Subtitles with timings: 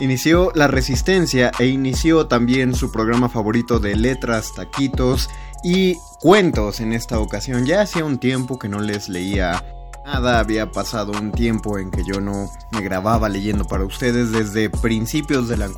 [0.00, 5.28] Inició La Resistencia e inició también su programa favorito de letras, taquitos
[5.62, 7.66] y cuentos en esta ocasión.
[7.66, 9.62] Ya hacía un tiempo que no les leía
[10.04, 14.32] nada, había pasado un tiempo en que yo no me grababa leyendo para ustedes.
[14.32, 15.68] Desde principios de la,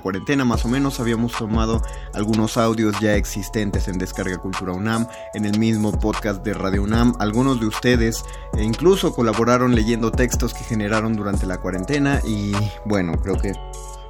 [0.00, 1.82] cuarentena más o menos habíamos tomado
[2.14, 7.14] algunos audios ya existentes en Descarga Cultura UNAM, en el mismo podcast de Radio UNAM.
[7.18, 8.24] Algunos de ustedes
[8.56, 12.52] e incluso colaboraron leyendo textos que generaron durante la cuarentena y
[12.84, 13.52] bueno, creo que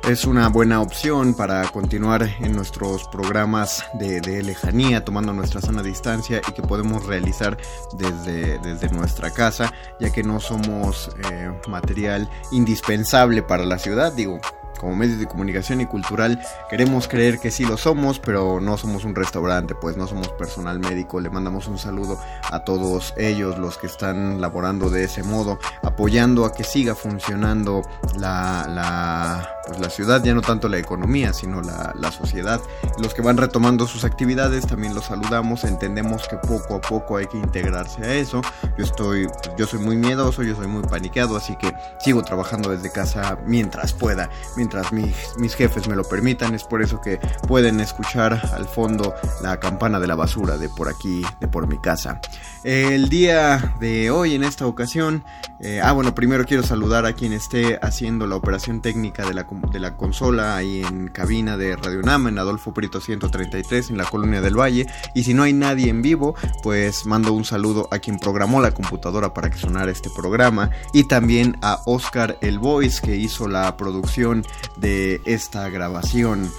[0.08, 6.40] es una buena opción para continuar en nuestros programas de, lejanía, tomando nuestra sana distancia
[6.48, 7.56] y que podemos realizar
[7.94, 14.12] desde, nuestra casa, ya que no somos eh, material indispensable para la ciudad.
[14.12, 14.40] Digo,
[14.78, 19.04] como medios de comunicación y cultural queremos creer que sí lo somos, pero no somos
[19.04, 21.20] un restaurante, pues no somos personal médico.
[21.20, 22.18] Le mandamos un saludo
[22.50, 27.82] a todos ellos, los que están laborando de ese modo, apoyando a que siga funcionando
[28.18, 32.60] la, pues la ciudad, ya no tanto la economía, sino la, la sociedad.
[32.98, 37.26] Los que van retomando sus actividades también los saludamos, entendemos que poco a poco hay
[37.26, 38.40] que integrarse a eso.
[38.76, 42.90] Yo estoy, yo soy muy miedoso, yo soy muy paniqueado, así que sigo trabajando desde
[42.90, 44.30] casa mientras pueda,
[44.92, 46.54] mis, mis jefes me lo permitan.
[46.54, 50.88] Es por eso que pueden escuchar al fondo la campana de la basura de por
[50.88, 52.20] aquí, de por mi casa.
[52.64, 55.24] El día de hoy, en esta ocasión,
[55.60, 59.46] eh, ah, bueno, primero quiero saludar a quien esté haciendo la operación técnica de la,
[59.72, 64.04] de la consola ahí en cabina de Radio Nama, en Adolfo Prito 133, en la
[64.04, 64.86] Colonia del Valle.
[65.14, 68.72] Y si no hay nadie en vivo, pues mando un saludo a quien programó la
[68.72, 70.70] computadora para que sonara este programa.
[70.92, 74.44] Y también a Oscar El Voice, que hizo la producción
[74.76, 76.50] de esta grabación.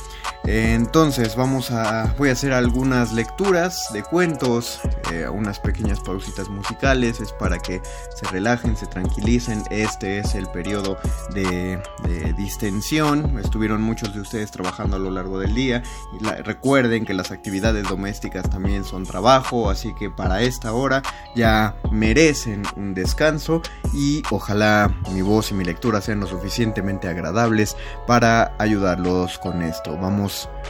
[0.46, 7.22] Entonces vamos a voy a hacer algunas lecturas de cuentos, eh, unas pequeñas pausitas musicales,
[7.22, 7.82] es para que
[8.14, 9.64] se relajen, se tranquilicen.
[9.70, 10.98] Este es el periodo
[11.34, 11.82] de,
[12.38, 13.40] distensión.
[13.40, 15.84] Estuvieron muchos de ustedes trabajando a lo largo del día.
[16.20, 21.02] Y recuerden que las actividades domésticas también son trabajo, así que para esta hora
[21.36, 23.62] ya merecen un descanso
[23.94, 29.96] y ojalá mi voz y mi lectura sean lo suficientemente agradables para ayudarlos con esto.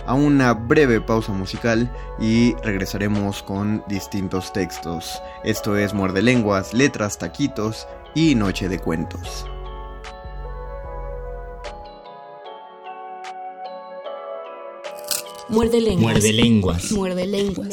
[0.05, 5.21] A una breve pausa musical y regresaremos con distintos textos.
[5.43, 9.45] Esto es Muerde Lenguas, Letras, Taquitos y Noche de Cuentos.
[15.49, 16.13] Muerde lenguas.
[16.13, 16.91] Muerde lenguas.
[16.91, 17.69] Muerde lenguas.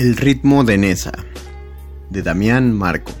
[0.00, 1.12] El ritmo de Nesa,
[2.08, 3.12] de Damián Marco.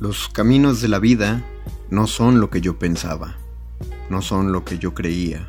[0.00, 1.44] Los caminos de la vida
[1.90, 3.36] no son lo que yo pensaba,
[4.10, 5.48] no son lo que yo creía,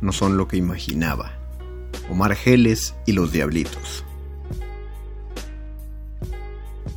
[0.00, 1.38] no son lo que imaginaba.
[2.10, 4.02] Omar Geles y los Diablitos.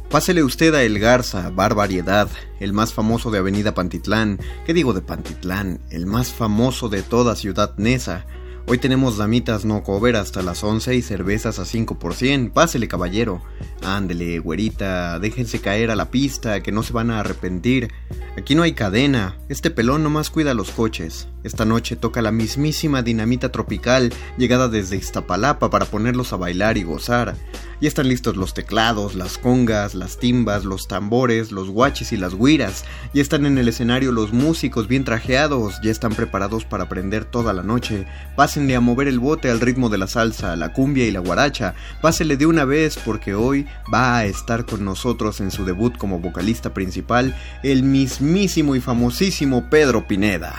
[0.10, 2.28] Pásele usted a El Garza, Bar Variedad,
[2.60, 4.40] el más famoso de Avenida Pantitlán.
[4.66, 5.80] ¿Qué digo de Pantitlán?
[5.92, 8.26] El más famoso de toda Ciudad Nesa
[8.68, 12.52] Hoy tenemos damitas no cover hasta las 11 y cervezas a 5 por 100.
[12.52, 13.42] Pásele, caballero.
[13.84, 17.92] Ándele, güerita, déjense caer a la pista, que no se van a arrepentir.
[18.38, 21.28] Aquí no hay cadena, este pelón nomás cuida los coches.
[21.44, 26.84] Esta noche toca la mismísima dinamita tropical, llegada desde Iztapalapa para ponerlos a bailar y
[26.84, 27.36] gozar.
[27.82, 32.36] Ya están listos los teclados, las congas, las timbas, los tambores, los guaches y las
[32.36, 32.86] guiras.
[33.12, 37.54] Ya están en el escenario los músicos bien trajeados, ya están preparados para aprender toda
[37.54, 38.06] la noche.
[38.36, 41.74] Pásenle a mover el bote al ritmo de la salsa, la cumbia y la guaracha.
[42.04, 46.20] Pásele de una vez porque hoy va a estar con nosotros en su debut como
[46.20, 50.56] vocalista principal el mismísimo y famosísimo Pedro Pineda.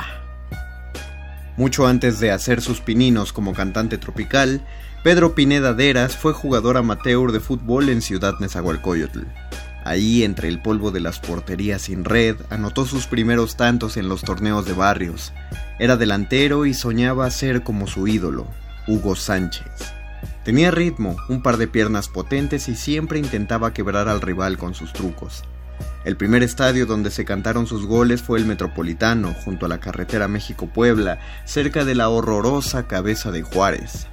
[1.57, 4.67] Mucho antes de hacer sus pininos como cantante tropical,
[5.05, 9.21] Pedro Pineda Deras fue jugador amateur de fútbol en Ciudad Nezahualcóyotl.
[9.85, 14.23] Ahí, entre el polvo de las porterías sin red, anotó sus primeros tantos en los
[14.23, 15.33] torneos de barrios.
[15.79, 18.47] Era delantero y soñaba ser como su ídolo,
[18.87, 20.02] Hugo Sánchez.
[20.45, 24.93] Tenía ritmo, un par de piernas potentes y siempre intentaba quebrar al rival con sus
[24.93, 25.45] trucos.
[26.05, 30.27] El primer estadio donde se cantaron sus goles fue el Metropolitano, junto a la carretera
[30.27, 34.09] México-Puebla, cerca de la horrorosa cabeza de Juárez.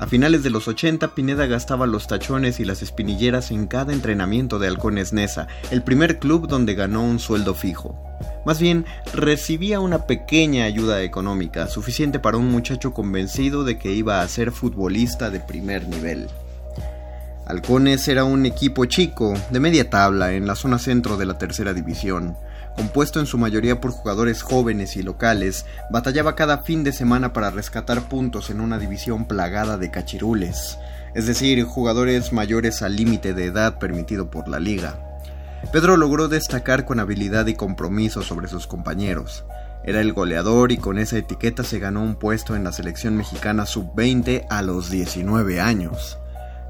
[0.00, 4.60] A finales de los 80, Pineda gastaba los tachones y las espinilleras en cada entrenamiento
[4.60, 8.00] de Halcones Nesa, el primer club donde ganó un sueldo fijo.
[8.46, 14.20] Más bien, recibía una pequeña ayuda económica, suficiente para un muchacho convencido de que iba
[14.20, 16.28] a ser futbolista de primer nivel.
[17.46, 21.74] Halcones era un equipo chico, de media tabla, en la zona centro de la tercera
[21.74, 22.36] división
[22.78, 27.50] compuesto en su mayoría por jugadores jóvenes y locales, batallaba cada fin de semana para
[27.50, 30.78] rescatar puntos en una división plagada de cachirules,
[31.12, 34.96] es decir, jugadores mayores al límite de edad permitido por la liga.
[35.72, 39.44] Pedro logró destacar con habilidad y compromiso sobre sus compañeros.
[39.82, 43.66] Era el goleador y con esa etiqueta se ganó un puesto en la selección mexicana
[43.66, 46.16] sub-20 a los 19 años.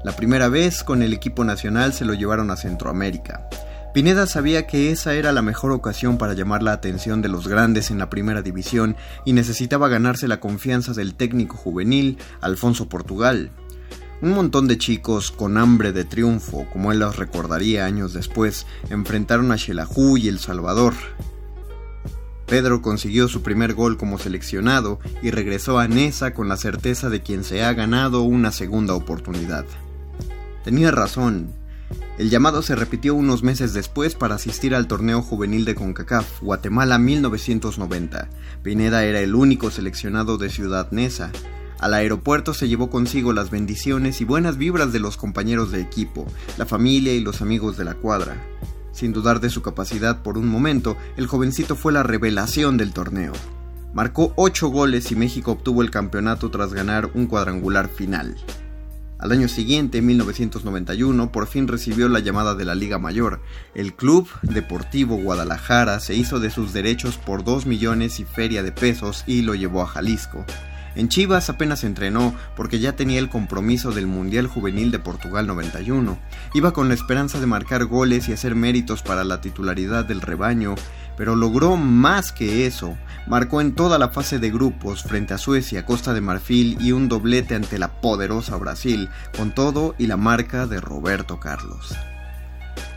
[0.03, 3.47] La primera vez con el equipo nacional se lo llevaron a Centroamérica.
[3.93, 7.89] Pineda sabía que esa era la mejor ocasión para llamar la atención de los grandes
[7.89, 8.95] en la primera división
[9.25, 13.51] y necesitaba ganarse la confianza del técnico juvenil Alfonso Portugal.
[14.21, 19.51] Un montón de chicos con hambre de triunfo, como él los recordaría años después, enfrentaron
[19.51, 20.93] a Xelajú y El Salvador.
[22.45, 27.21] Pedro consiguió su primer gol como seleccionado y regresó a Nesa con la certeza de
[27.21, 29.65] quien se ha ganado una segunda oportunidad.
[30.63, 31.53] Tenía razón,
[32.17, 36.97] el llamado se repitió unos meses después para asistir al torneo juvenil de CONCACAF, Guatemala
[36.97, 38.29] 1990.
[38.61, 41.31] Pineda era el único seleccionado de Ciudad Neza.
[41.79, 46.27] Al aeropuerto se llevó consigo las bendiciones y buenas vibras de los compañeros de equipo,
[46.57, 48.35] la familia y los amigos de la cuadra.
[48.91, 53.31] Sin dudar de su capacidad por un momento, el jovencito fue la revelación del torneo.
[53.93, 58.35] Marcó 8 goles y México obtuvo el campeonato tras ganar un cuadrangular final.
[59.19, 63.41] Al año siguiente, 1991, por fin recibió la llamada de la Liga Mayor.
[63.75, 68.71] El Club Deportivo Guadalajara se hizo de sus derechos por 2 millones y feria de
[68.71, 70.45] pesos y lo llevó a Jalisco.
[70.95, 76.17] En Chivas apenas entrenó porque ya tenía el compromiso del Mundial Juvenil de Portugal 91.
[76.53, 80.75] Iba con la esperanza de marcar goles y hacer méritos para la titularidad del rebaño,
[81.19, 82.97] pero logró más que eso.
[83.27, 87.09] Marcó en toda la fase de grupos frente a Suecia, Costa de Marfil y un
[87.09, 91.93] doblete ante la poderosa Brasil, con todo y la marca de Roberto Carlos.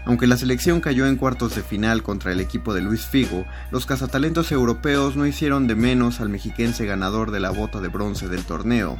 [0.04, 3.86] Aunque la selección cayó en cuartos de final contra el equipo de Luis Figo, los
[3.86, 8.44] cazatalentos europeos no hicieron de menos al mexiquense ganador de la bota de bronce del
[8.44, 8.98] torneo.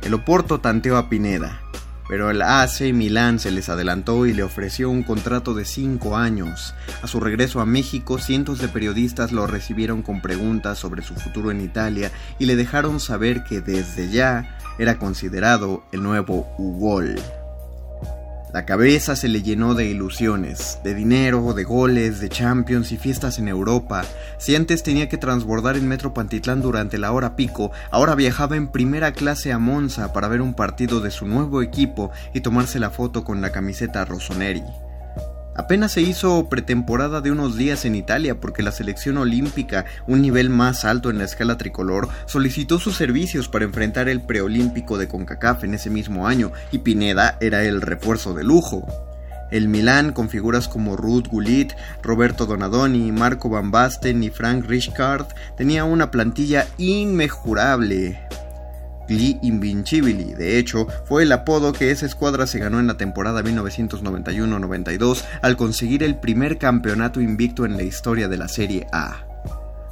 [0.00, 1.60] El Oporto tanteó a Pineda,
[2.08, 6.74] pero el AC Milán se les adelantó y le ofreció un contrato de 5 años.
[7.02, 11.50] A su regreso a México, cientos de periodistas lo recibieron con preguntas sobre su futuro
[11.50, 17.16] en Italia y le dejaron saber que desde ya era considerado el nuevo Ugol.
[18.56, 23.38] La cabeza se le llenó de ilusiones, de dinero, de goles, de champions y fiestas
[23.38, 24.02] en Europa.
[24.38, 28.68] Si antes tenía que transbordar en Metro Pantitlán durante la hora pico, ahora viajaba en
[28.68, 32.88] primera clase a Monza para ver un partido de su nuevo equipo y tomarse la
[32.88, 34.62] foto con la camiseta Rossoneri.
[35.56, 40.50] Apenas se hizo pretemporada de unos días en Italia porque la selección olímpica, un nivel
[40.50, 45.64] más alto en la escala tricolor, solicitó sus servicios para enfrentar el preolímpico de CONCACAF
[45.64, 48.86] en ese mismo año y Pineda era el refuerzo de lujo.
[49.50, 51.72] El Milán, con figuras como Ruth Gullit,
[52.02, 58.20] Roberto Donadoni, Marco Van Basten y Frank Richard, tenía una plantilla inmejorable.
[59.08, 60.34] Gli Invincibili.
[60.34, 65.56] De hecho, fue el apodo que esa escuadra se ganó en la temporada 1991-92 al
[65.56, 69.26] conseguir el primer campeonato invicto en la historia de la Serie A.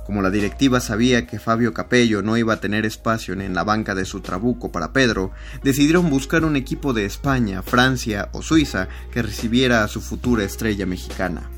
[0.04, 3.94] Como la directiva sabía que Fabio Capello no iba a tener espacio en la banca
[3.94, 5.30] de su trabuco para Pedro,
[5.62, 10.84] decidieron buscar un equipo de España, Francia o Suiza que recibiera a su futura estrella
[10.84, 11.48] mexicana.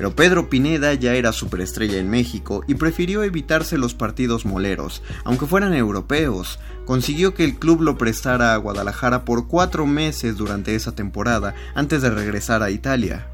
[0.00, 5.44] Pero Pedro Pineda ya era superestrella en México y prefirió evitarse los partidos moleros, aunque
[5.44, 6.58] fueran europeos.
[6.86, 12.00] Consiguió que el club lo prestara a Guadalajara por cuatro meses durante esa temporada antes
[12.00, 13.26] de regresar a Italia.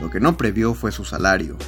[0.00, 1.58] Lo que no previó fue su salario.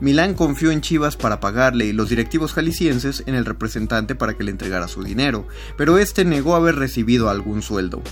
[0.00, 4.44] Milán confió en Chivas para pagarle y los directivos jaliscienses en el representante para que
[4.44, 8.02] le entregara su dinero, pero este negó haber recibido algún sueldo.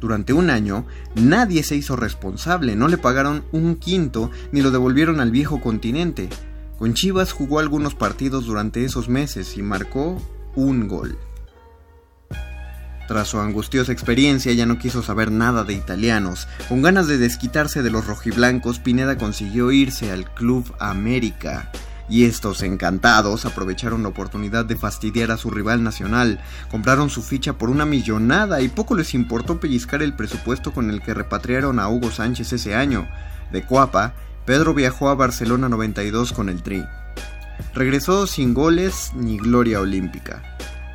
[0.00, 0.86] Durante un año,
[1.16, 6.28] nadie se hizo responsable, no le pagaron un quinto ni lo devolvieron al viejo continente.
[6.78, 10.22] Con Chivas jugó algunos partidos durante esos meses y marcó
[10.54, 11.18] un gol.
[13.08, 16.46] Tras su angustiosa experiencia ya no quiso saber nada de italianos.
[16.68, 21.72] Con ganas de desquitarse de los rojiblancos, Pineda consiguió irse al Club América.
[22.08, 27.54] Y estos encantados aprovecharon la oportunidad de fastidiar a su rival nacional, compraron su ficha
[27.54, 31.88] por una millonada y poco les importó pellizcar el presupuesto con el que repatriaron a
[31.88, 33.06] Hugo Sánchez ese año.
[33.52, 34.14] De Cuapa,
[34.46, 36.84] Pedro viajó a Barcelona 92 con el Tri.
[37.74, 40.42] Regresó sin goles ni gloria olímpica.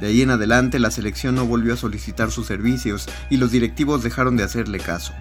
[0.01, 4.03] De ahí en adelante la selección no volvió a solicitar sus servicios y los directivos
[4.03, 5.13] dejaron de hacerle caso.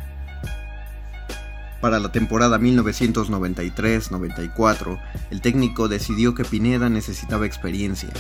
[1.83, 5.01] Para la temporada 1993-94,
[5.33, 8.11] el técnico decidió que Pineda necesitaba experiencia.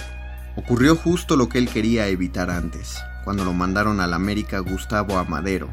[0.56, 5.68] Ocurrió justo lo que él quería evitar antes, cuando lo mandaron al América Gustavo Amadero.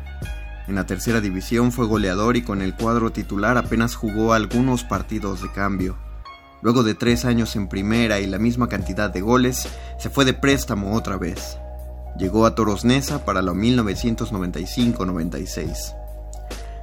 [0.68, 5.42] En la tercera división fue goleador y con el cuadro titular apenas jugó algunos partidos
[5.42, 5.98] de cambio.
[6.62, 9.68] Luego de tres años en primera y la misma cantidad de goles,
[9.98, 11.58] se fue de préstamo otra vez.
[12.20, 15.99] Llegó a Toros Neza para la 1995-96.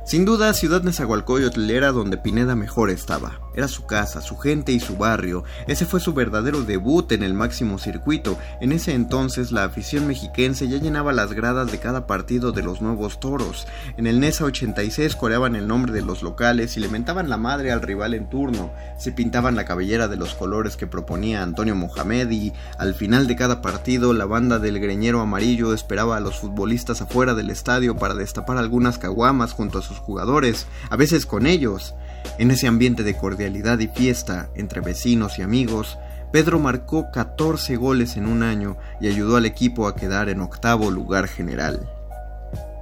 [0.07, 3.46] Sin duda, Ciudad Nezahualcóyotl era donde Pineda mejor estaba.
[3.57, 5.45] Era su casa, su gente y su barrio.
[5.67, 8.39] Ese fue su verdadero debut en el máximo circuito.
[8.61, 12.83] En ese entonces, la afición mexiquense ya llenaba las gradas de cada partido de los
[12.83, 13.67] nuevos toros.
[13.97, 17.73] En el Nesa 86 coreaban el nombre de los locales y le mentaban la madre
[17.73, 18.73] al rival en turno.
[18.99, 23.37] Se pintaban la cabellera de los colores que proponía Antonio Mohamed y, al final de
[23.37, 28.15] cada partido, la banda del greñero amarillo esperaba a los futbolistas afuera del estadio para
[28.15, 31.95] destapar algunas caguamas junto a sus jugadores, a veces con ellos.
[32.38, 35.99] En ese ambiente de cordialidad y fiesta entre vecinos y amigos,
[36.33, 40.90] Pedro marcó 14 goles en un año y ayudó al equipo a quedar en octavo
[40.90, 41.88] lugar general.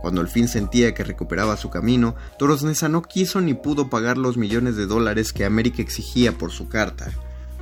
[0.02, 4.18] Cuando al fin sentía que recuperaba su camino, Toros Neza no quiso ni pudo pagar
[4.18, 7.06] los millones de dólares que América exigía por su carta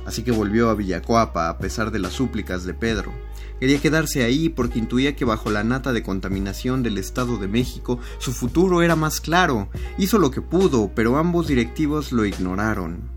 [0.05, 3.13] así que volvió a Villacuapa a pesar de las súplicas de Pedro.
[3.59, 7.99] Quería quedarse ahí porque intuía que bajo la nata de contaminación del Estado de México
[8.19, 9.69] su futuro era más claro.
[9.97, 13.09] Hizo lo que pudo, pero ambos directivos lo ignoraron.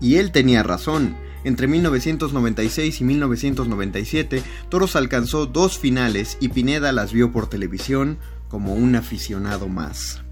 [0.00, 1.16] Y él tenía razón.
[1.44, 8.74] Entre 1996 y 1997, Toros alcanzó dos finales y Pineda las vio por televisión como
[8.74, 10.22] un aficionado más.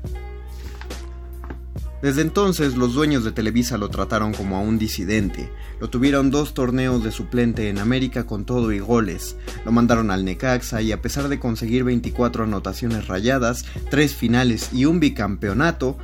[2.03, 6.55] Desde entonces los dueños de Televisa lo trataron como a un disidente, lo tuvieron dos
[6.55, 11.03] torneos de suplente en América con todo y goles, lo mandaron al Necaxa y a
[11.03, 15.99] pesar de conseguir 24 anotaciones rayadas, tres finales y un bicampeonato,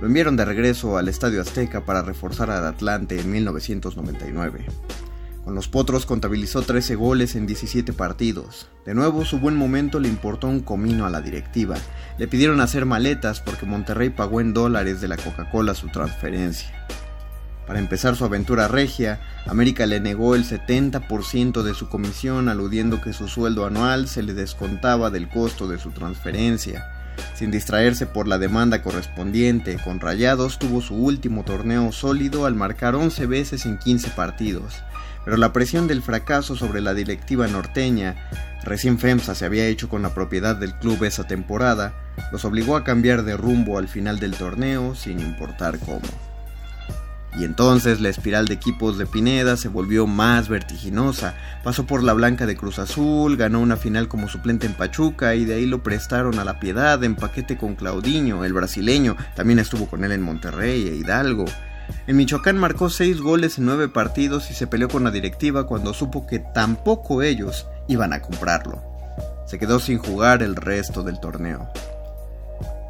[0.00, 4.66] lo enviaron de regreso al Estadio Azteca para reforzar al Atlante en 1999.
[5.44, 8.68] Con los Potros contabilizó 13 goles en 17 partidos.
[8.86, 11.74] De nuevo su buen momento le importó un comino a la directiva.
[12.16, 16.86] Le pidieron hacer maletas porque Monterrey pagó en dólares de la Coca-Cola su transferencia.
[17.66, 23.12] Para empezar su aventura regia, América le negó el 70% de su comisión aludiendo que
[23.12, 26.86] su sueldo anual se le descontaba del costo de su transferencia.
[27.34, 32.94] Sin distraerse por la demanda correspondiente, con Rayados tuvo su último torneo sólido al marcar
[32.94, 34.74] 11 veces en 15 partidos
[35.24, 38.16] pero la presión del fracaso sobre la directiva norteña,
[38.64, 41.94] recién FEMSA se había hecho con la propiedad del club esa temporada,
[42.32, 46.00] los obligó a cambiar de rumbo al final del torneo sin importar cómo.
[47.34, 51.34] Y entonces la espiral de equipos de Pineda se volvió más vertiginosa.
[51.64, 55.46] Pasó por la Blanca de Cruz Azul, ganó una final como suplente en Pachuca y
[55.46, 59.16] de ahí lo prestaron a la Piedad en paquete con Claudinho, el brasileño.
[59.34, 61.46] También estuvo con él en Monterrey e Hidalgo.
[62.06, 65.94] En Michoacán marcó 6 goles en 9 partidos y se peleó con la directiva cuando
[65.94, 68.82] supo que tampoco ellos iban a comprarlo.
[69.46, 71.68] Se quedó sin jugar el resto del torneo.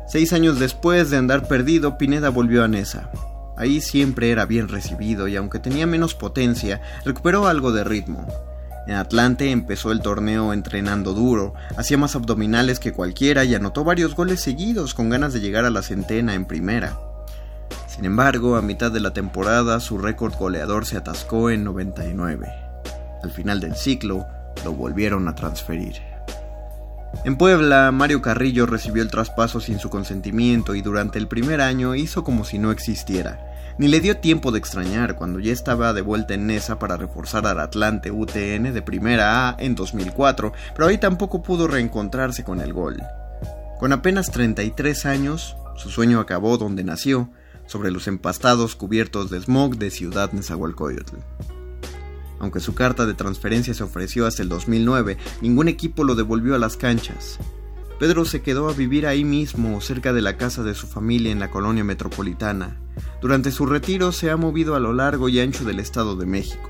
[0.06, 3.10] Seis años después de andar perdido, Pineda volvió a Nesa.
[3.56, 8.26] Ahí siempre era bien recibido y aunque tenía menos potencia, recuperó algo de ritmo.
[8.86, 14.14] En Atlante empezó el torneo entrenando duro, hacía más abdominales que cualquiera y anotó varios
[14.14, 16.98] goles seguidos con ganas de llegar a la centena en primera.
[17.94, 22.48] Sin embargo, a mitad de la temporada su récord goleador se atascó en 99.
[23.22, 24.26] Al final del ciclo,
[24.64, 25.96] lo volvieron a transferir.
[27.26, 31.94] En Puebla, Mario Carrillo recibió el traspaso sin su consentimiento y durante el primer año
[31.94, 33.38] hizo como si no existiera.
[33.76, 37.46] Ni le dio tiempo de extrañar cuando ya estaba de vuelta en Nesa para reforzar
[37.46, 42.72] al Atlante UTN de Primera A en 2004, pero ahí tampoco pudo reencontrarse con el
[42.72, 43.02] gol.
[43.78, 47.30] Con apenas 33 años, su sueño acabó donde nació,
[47.72, 51.16] sobre los empastados cubiertos de smog de Ciudad Nezahualcóyotl.
[52.38, 56.58] Aunque su carta de transferencia se ofreció hasta el 2009, ningún equipo lo devolvió a
[56.58, 57.38] las canchas.
[57.98, 61.38] Pedro se quedó a vivir ahí mismo, cerca de la casa de su familia en
[61.38, 62.76] la colonia metropolitana.
[63.22, 66.68] Durante su retiro se ha movido a lo largo y ancho del Estado de México.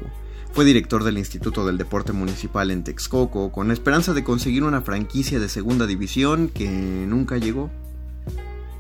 [0.53, 4.83] Fue director del Instituto del Deporte Municipal en Texcoco, con la esperanza de conseguir una
[4.83, 7.71] franquicia de segunda división que nunca llegó.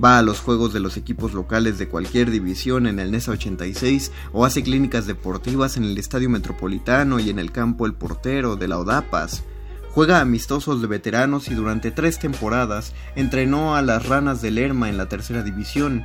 [0.03, 4.13] Va a los juegos de los equipos locales de cualquier división en el NESA 86
[4.33, 8.69] o hace clínicas deportivas en el Estadio Metropolitano y en el campo El Portero de
[8.69, 9.45] la Odapas.
[9.91, 14.97] Juega amistosos de veteranos y durante tres temporadas entrenó a las ranas de Lerma en
[14.97, 16.05] la tercera división.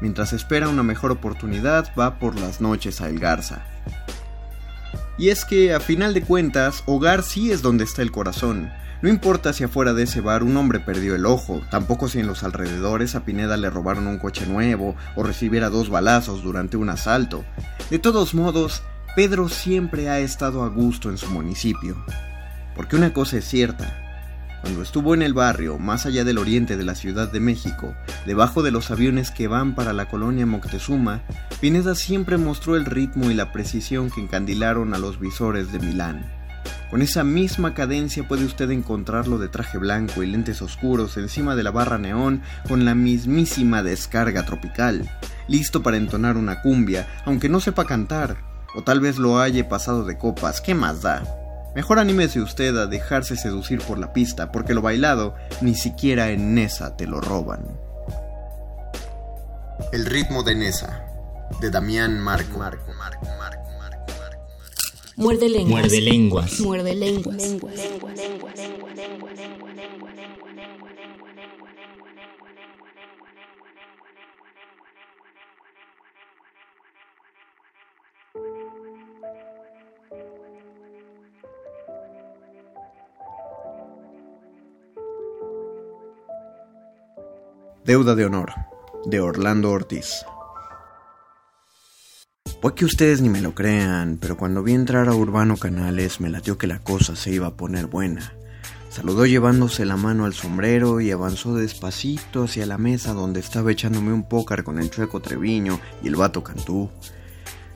[0.00, 3.66] Mientras espera una mejor oportunidad, va por las noches a El Garza.
[5.18, 8.70] Y es que, a final de cuentas, hogar sí es donde está el corazón.
[9.02, 12.26] No importa si afuera de ese bar un hombre perdió el ojo, tampoco si en
[12.26, 16.90] los alrededores a Pineda le robaron un coche nuevo o recibiera dos balazos durante un
[16.90, 17.42] asalto.
[17.88, 18.82] De todos modos,
[19.16, 21.96] Pedro siempre ha estado a gusto en su municipio.
[22.76, 23.96] Porque una cosa es cierta,
[24.60, 27.94] cuando estuvo en el barrio, más allá del oriente de la Ciudad de México,
[28.26, 31.22] debajo de los aviones que van para la colonia Moctezuma,
[31.60, 36.39] Pineda siempre mostró el ritmo y la precisión que encandilaron a los visores de Milán.
[36.90, 41.62] Con esa misma cadencia puede usted encontrarlo de traje blanco y lentes oscuros encima de
[41.62, 45.08] la barra neón con la mismísima descarga tropical,
[45.46, 48.38] listo para entonar una cumbia, aunque no sepa cantar,
[48.74, 51.22] o tal vez lo haya pasado de copas, ¿qué más da?
[51.74, 56.54] Mejor anímese usted a dejarse seducir por la pista, porque lo bailado ni siquiera en
[56.54, 57.60] Nesa te lo roban.
[59.92, 61.04] El ritmo de Nesa,
[61.60, 62.58] de Damián Marco.
[62.58, 63.59] Marco, Marco, Marco.
[65.20, 65.70] Muerde lenguas.
[65.70, 66.60] Muerde lenguas.
[66.60, 67.56] Muerde lenguas.
[87.84, 88.52] Deuda de honor,
[89.04, 90.24] de Orlando Ortiz.
[92.60, 96.28] Puede que ustedes ni me lo crean, pero cuando vi entrar a Urbano Canales me
[96.28, 98.34] latió que la cosa se iba a poner buena.
[98.90, 104.12] Saludó llevándose la mano al sombrero y avanzó despacito hacia la mesa donde estaba echándome
[104.12, 106.90] un pócar con el chueco Treviño y el vato Cantú.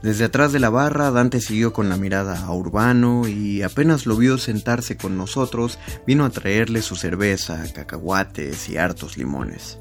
[0.03, 4.19] Desde atrás de la barra, Dante siguió con la mirada a Urbano y apenas lo
[4.19, 9.79] vio sentarse con nosotros, vino a traerle su cerveza, cacahuates y hartos limones.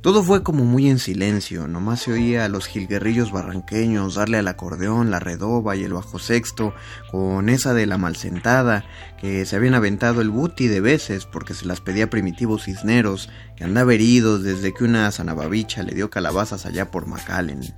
[0.00, 4.46] Todo fue como muy en silencio, nomás se oía a los jilguerrillos barranqueños darle al
[4.46, 6.72] acordeón, la redoba y el bajo sexto,
[7.10, 8.84] con esa de la malsentada,
[9.20, 13.64] que se habían aventado el buti de veces porque se las pedía primitivos cisneros, que
[13.64, 17.74] andaba herido desde que una zanababicha le dio calabazas allá por Macallen.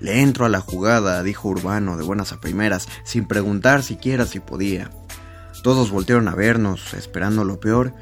[0.00, 4.38] Le entro a la jugada, dijo Urbano de buenas a primeras, sin preguntar siquiera si
[4.38, 4.90] podía.
[5.62, 7.94] Todos voltearon a vernos, esperando lo peor,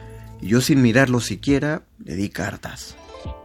[0.42, 2.96] y yo sin mirarlo siquiera le di cartas.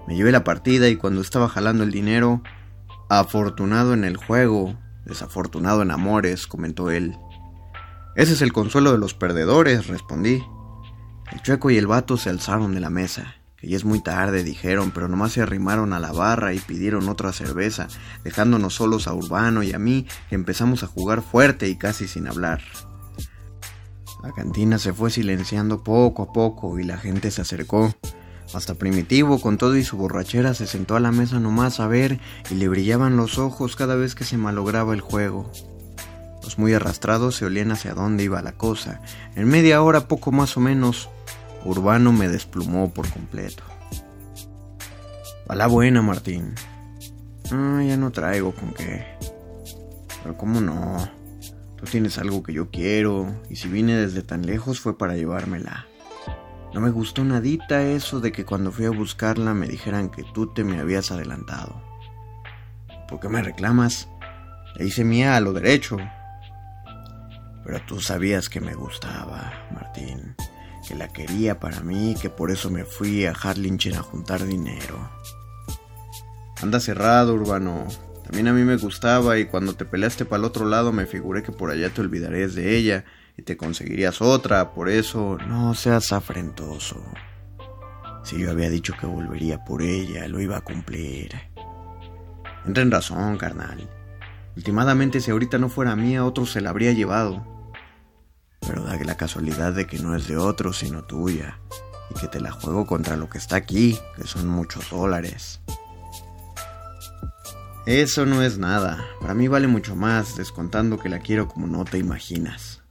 [0.07, 2.41] Me llevé la partida y cuando estaba jalando el dinero,
[3.07, 7.15] afortunado en el juego, desafortunado en amores, comentó él.
[8.15, 10.43] Ese es el consuelo de los perdedores, respondí.
[11.31, 14.43] El chueco y el vato se alzaron de la mesa, que ya es muy tarde,
[14.43, 17.89] dijeron, pero nomás se arrimaron a la barra y pidieron otra cerveza,
[18.23, 22.27] dejándonos solos a Urbano y a mí, que empezamos a jugar fuerte y casi sin
[22.27, 22.61] hablar.
[24.27, 27.95] La cantina se fue silenciando poco a poco y la gente se acercó.
[28.53, 32.19] Hasta Primitivo, con todo y su borrachera, se sentó a la mesa nomás a ver
[32.49, 35.49] y le brillaban los ojos cada vez que se malograba el juego.
[36.43, 38.99] Los muy arrastrados se olían hacia dónde iba la cosa.
[39.37, 41.09] En media hora, poco más o menos,
[41.63, 43.63] Urbano me desplumó por completo.
[45.47, 46.53] A la buena, Martín.
[47.49, 49.05] Ah, ya no traigo con qué.
[50.21, 51.16] Pero cómo no.
[51.77, 55.85] Tú tienes algo que yo quiero, y si vine desde tan lejos fue para llevármela.
[56.73, 60.53] No me gustó nadita eso de que cuando fui a buscarla me dijeran que tú
[60.53, 61.81] te me habías adelantado.
[63.07, 64.09] ¿Por qué me reclamas?
[64.75, 65.97] Le hice mía a lo derecho.
[67.63, 70.35] Pero tú sabías que me gustaba, Martín,
[70.87, 75.09] que la quería para mí que por eso me fui a Harlingen a juntar dinero.
[76.61, 77.85] Anda cerrado, Urbano.
[78.27, 81.43] También a mí me gustaba y cuando te peleaste para el otro lado me figuré
[81.43, 83.05] que por allá te olvidarías de ella
[83.37, 87.01] y te conseguirías otra, por eso no seas afrentoso.
[88.25, 91.31] Si yo había dicho que volvería por ella, lo iba a cumplir.
[92.65, 93.89] Entra en razón, carnal.
[94.57, 97.71] Ultimadamente, si ahorita no fuera mía, otro se la habría llevado.
[98.59, 101.59] Pero da la casualidad de que no es de otro, sino tuya.
[102.13, 105.61] Y que te la juego contra lo que está aquí, que son muchos dólares.
[107.87, 109.07] Eso no es nada.
[109.21, 112.83] Para mí vale mucho más, descontando que la quiero como no te imaginas.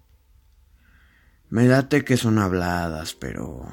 [1.51, 3.69] Me date que son habladas, pero...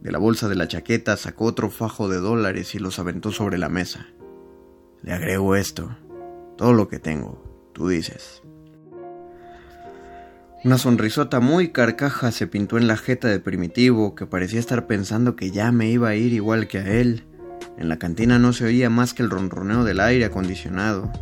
[0.00, 3.58] De la bolsa de la chaqueta sacó otro fajo de dólares y los aventó sobre
[3.58, 4.08] la mesa.
[5.02, 5.96] Le agrego esto.
[6.58, 8.42] Todo lo que tengo, tú dices.
[10.64, 15.36] Una sonrisota muy carcaja se pintó en la jeta de Primitivo, que parecía estar pensando
[15.36, 17.24] que ya me iba a ir igual que a él.
[17.78, 21.12] En la cantina no se oía más que el ronroneo del aire acondicionado.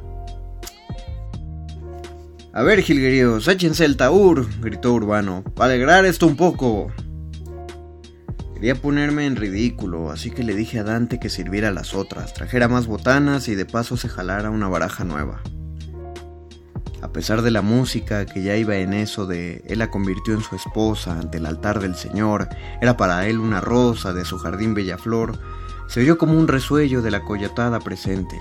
[2.53, 6.93] A ver, jilgueríos, échense el taur, gritó Urbano, para alegrar esto un poco.
[8.55, 12.69] Quería ponerme en ridículo, así que le dije a Dante que sirviera las otras, trajera
[12.69, 15.43] más botanas y de paso se jalara una baraja nueva.
[17.03, 20.41] A pesar de la música que ya iba en eso de él la convirtió en
[20.41, 22.49] su esposa ante el altar del Señor,
[22.81, 25.39] era para él una rosa de su jardín bellaflor,
[25.95, 28.37] se oyó como un resuello de la coyotada presente.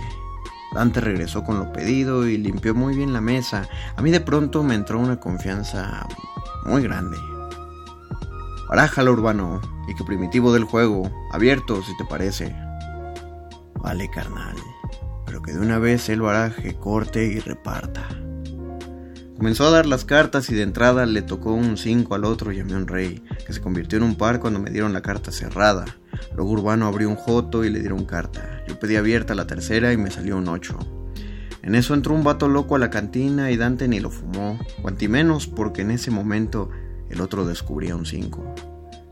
[0.74, 3.70] Dante regresó con lo pedido y limpió muy bien la mesa.
[3.96, 6.08] A mí de pronto me entró una confianza
[6.66, 7.16] muy grande.
[8.70, 12.56] Barájalo, urbano, y que primitivo del juego, abierto si te parece.
[13.76, 14.56] Vale, carnal,
[15.28, 18.10] pero que de una vez el baraje corte y reparta.
[19.38, 22.62] Comenzó a dar las cartas y de entrada le tocó un 5 al otro y
[22.62, 25.86] a un rey, que se convirtió en un par cuando me dieron la carta cerrada.
[26.36, 28.64] Luego Urbano abrió un joto y le dieron carta.
[28.68, 30.78] Yo pedí abierta la tercera y me salió un 8.
[31.64, 35.08] En eso entró un vato loco a la cantina y Dante ni lo fumó, cuanti
[35.08, 36.70] menos porque en ese momento
[37.10, 38.56] el otro descubría un 5.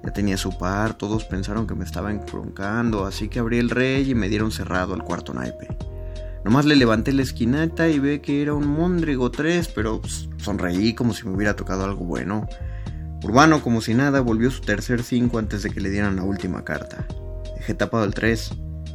[0.04, 4.10] Ya tenía su par, todos pensaron que me estaba encroncando, así que abrí el rey
[4.10, 5.68] y me dieron cerrado al cuarto naipe.
[6.44, 10.96] Nomás le levanté la esquinata y ve que era un Mondrigo 3, pero pues, sonreí
[10.96, 12.48] como si me hubiera tocado algo bueno.
[13.24, 16.64] Urbano, como si nada, volvió su tercer 5 antes de que le dieran la última
[16.64, 17.06] carta.
[17.56, 18.52] Dejé tapado el 3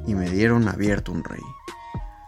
[0.06, 1.42] y me dieron abierto un rey.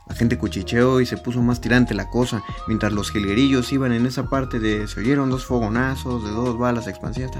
[0.08, 4.06] La gente cuchicheó y se puso más tirante la cosa, mientras los jilguerillos iban en
[4.06, 7.32] esa parte de se oyeron dos fogonazos de dos balas expansivas.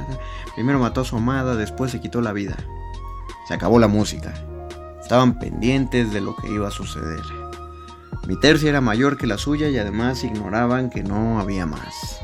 [0.55, 2.57] Primero mató a su amada, después se quitó la vida.
[3.47, 4.35] Se acabó la música.
[5.01, 7.23] Estaban pendientes de lo que iba a suceder.
[8.27, 12.21] Mi tercia era mayor que la suya y además ignoraban que no había más.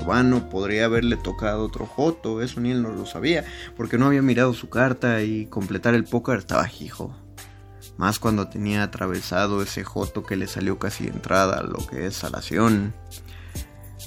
[0.00, 3.44] Urbano podría haberle tocado otro joto, eso ni él no lo sabía,
[3.76, 7.14] porque no había mirado su carta y completar el póker estaba hijo.
[7.96, 12.92] Más cuando tenía atravesado ese joto que le salió casi entrada, lo que es salación.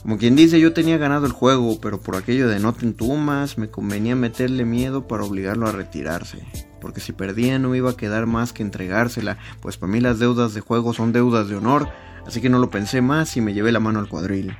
[0.04, 3.58] Como quien dice, yo tenía ganado el juego, pero por aquello de no te entumas,
[3.58, 6.45] me convenía meterle miedo para obligarlo a retirarse.
[6.80, 10.54] Porque si perdía no iba a quedar más que entregársela, pues para mí las deudas
[10.54, 11.89] de juego son deudas de honor,
[12.25, 14.56] así que no lo pensé más y me llevé la mano al cuadril.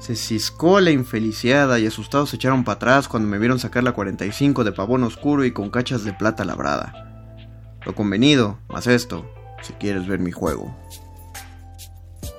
[0.00, 3.92] Se ciscó la infeliciada y asustados se echaron para atrás cuando me vieron sacar la
[3.92, 7.36] 45 de pavón oscuro y con cachas de plata labrada.
[7.84, 9.30] Lo convenido, más esto,
[9.62, 10.74] si quieres ver mi juego.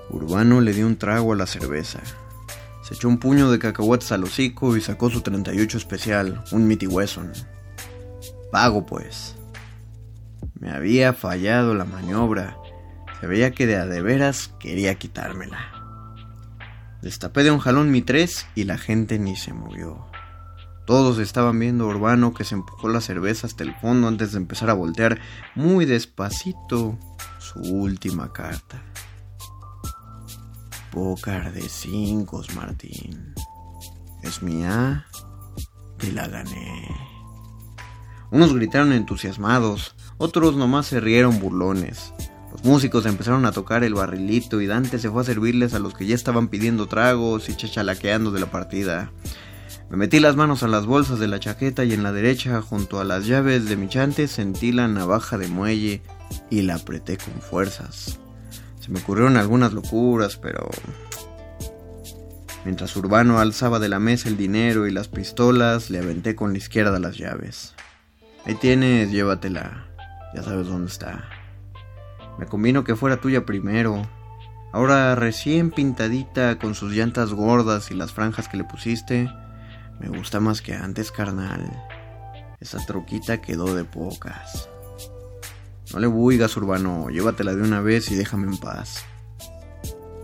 [0.10, 2.00] Urbano le dio un trago a la cerveza.
[2.82, 6.88] Se echó un puño de cacahuetes al hocico y sacó su 38 especial, un Mitty
[6.88, 7.32] Wesson.
[8.52, 9.36] Pago pues.
[10.60, 12.58] Me había fallado la maniobra.
[13.20, 15.71] Se veía que de a de veras quería quitármela.
[17.02, 20.06] Destapé de un jalón mi tres y la gente ni se movió.
[20.86, 24.38] Todos estaban viendo a Urbano que se empujó la cerveza hasta el fondo antes de
[24.38, 25.20] empezar a voltear
[25.56, 26.98] muy despacito
[27.40, 28.84] su última carta.
[30.92, 33.34] Pócar de cinco, Martín.
[34.22, 35.08] Es mía
[36.02, 36.88] y la gané.
[38.30, 42.14] Unos gritaron entusiasmados, otros nomás se rieron burlones.
[42.52, 45.94] Los músicos empezaron a tocar el barrilito y Dante se fue a servirles a los
[45.94, 49.12] que ya estaban pidiendo tragos y chachalaqueando de la partida.
[49.90, 53.00] Me metí las manos a las bolsas de la chaqueta y en la derecha, junto
[53.00, 56.02] a las llaves de mi chante, sentí la navaja de muelle
[56.50, 58.20] y la apreté con fuerzas.
[58.80, 60.70] Se me ocurrieron algunas locuras, pero...
[62.64, 66.60] Mientras Urbano alzaba de la mesa el dinero y las pistolas, le aventé con la
[66.60, 67.74] izquierda las llaves.
[68.46, 69.88] Ahí tienes, llévatela.
[70.34, 71.28] Ya sabes dónde está.
[72.42, 74.02] Me convino que fuera tuya primero.
[74.74, 79.30] Ahora recién pintadita con sus llantas gordas y las franjas que le pusiste,
[80.00, 81.72] me gusta más que antes, carnal.
[82.60, 84.68] Esa troquita quedó de pocas.
[85.94, 89.06] No le buigas, Urbano, llévatela de una vez y déjame en paz.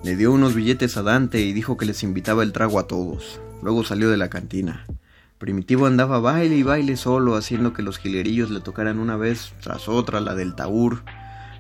[0.03, 3.39] Le dio unos billetes a Dante y dijo que les invitaba el trago a todos.
[3.61, 4.87] Luego salió de la cantina.
[5.37, 9.87] Primitivo andaba baile y baile solo, haciendo que los gilerillos le tocaran una vez tras
[9.87, 11.03] otra la del taur.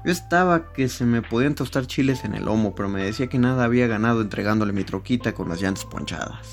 [0.07, 3.39] Yo estaba que se me podían tostar chiles en el lomo, pero me decía que
[3.39, 6.47] nada había ganado entregándole mi troquita con las llantas ponchadas.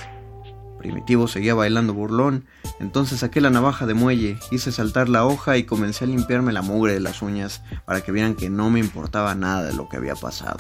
[0.81, 2.47] Primitivo seguía bailando burlón,
[2.81, 6.63] entonces saqué la navaja de muelle, hice saltar la hoja y comencé a limpiarme la
[6.63, 9.99] mugre de las uñas para que vieran que no me importaba nada de lo que
[9.99, 10.59] había pasado.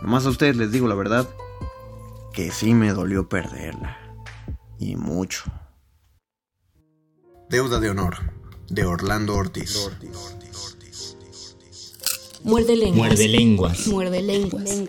[0.00, 1.28] Nomás a ustedes les digo la verdad,
[2.32, 3.98] que sí me dolió perderla.
[4.78, 5.44] Y mucho.
[7.50, 8.16] Deuda de honor,
[8.70, 9.90] de Orlando Ortiz.
[12.44, 13.08] Muerde lenguas.
[13.08, 13.86] Muerde lenguas.
[13.86, 14.82] Muerde lenguas.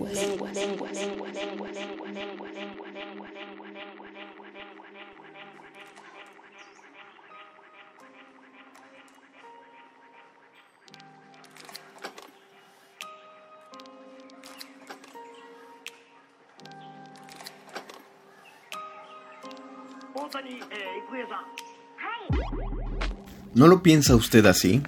[23.54, 24.82] ¿No lo piensa usted así?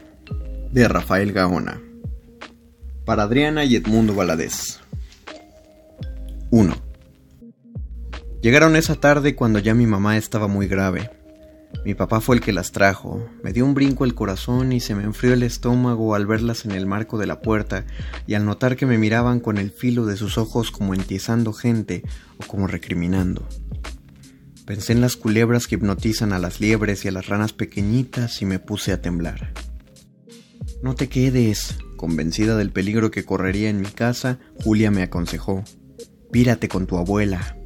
[0.71, 1.80] De Rafael Gaona.
[3.05, 4.79] Para Adriana y Edmundo Valadez.
[6.49, 6.75] 1.
[8.41, 11.11] Llegaron esa tarde cuando ya mi mamá estaba muy grave.
[11.85, 13.29] Mi papá fue el que las trajo.
[13.43, 16.71] Me dio un brinco el corazón y se me enfrió el estómago al verlas en
[16.71, 17.85] el marco de la puerta
[18.25, 22.01] y al notar que me miraban con el filo de sus ojos como entiezando gente
[22.39, 23.47] o como recriminando.
[24.65, 28.45] Pensé en las culebras que hipnotizan a las liebres y a las ranas pequeñitas y
[28.45, 29.53] me puse a temblar.
[30.81, 31.75] No te quedes.
[31.97, 35.63] Convencida del peligro que correría en mi casa, Julia me aconsejó.
[36.31, 37.58] Pírate con tu abuela.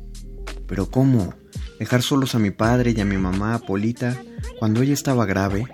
[0.67, 1.33] Pero ¿cómo?
[1.79, 4.21] ¿Dejar solos a mi padre y a mi mamá, Polita,
[4.59, 5.65] cuando ella estaba grave?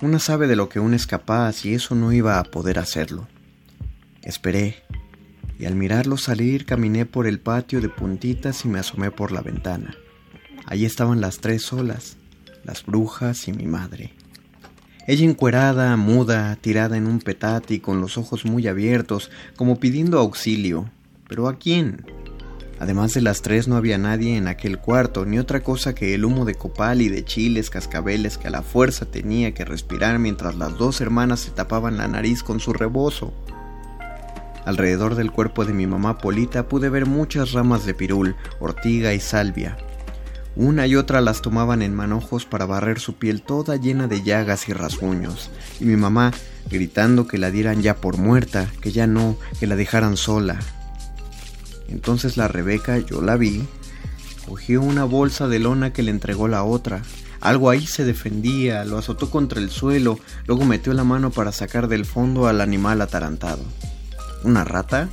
[0.00, 3.28] Una sabe de lo que uno es capaz y eso no iba a poder hacerlo.
[4.22, 4.76] Esperé,
[5.58, 9.42] y al mirarlo salir caminé por el patio de puntitas y me asomé por la
[9.42, 9.94] ventana.
[10.64, 12.16] Allí estaban las tres solas,
[12.64, 14.14] las brujas y mi madre.
[15.10, 20.88] Ella encuerada, muda, tirada en un petate con los ojos muy abiertos, como pidiendo auxilio.
[21.26, 22.06] ¿Pero a quién?
[22.78, 26.24] Además de las tres no había nadie en aquel cuarto, ni otra cosa que el
[26.24, 30.54] humo de copal y de chiles cascabeles que a la fuerza tenía que respirar mientras
[30.54, 33.32] las dos hermanas se tapaban la nariz con su rebozo.
[34.64, 39.18] Alrededor del cuerpo de mi mamá Polita pude ver muchas ramas de pirul, ortiga y
[39.18, 39.76] salvia,
[40.56, 44.68] una y otra las tomaban en manojos para barrer su piel toda llena de llagas
[44.68, 46.32] y rasguños, y mi mamá
[46.70, 50.58] gritando que la dieran ya por muerta, que ya no, que la dejaran sola.
[51.88, 53.66] Entonces la Rebeca, yo la vi,
[54.46, 57.02] cogió una bolsa de lona que le entregó la otra.
[57.40, 61.88] Algo ahí se defendía, lo azotó contra el suelo, luego metió la mano para sacar
[61.88, 63.62] del fondo al animal atarantado.
[64.44, 65.08] ¿Una rata?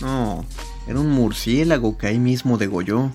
[0.00, 0.44] No,
[0.86, 3.10] era un murciélago que ahí mismo degolló.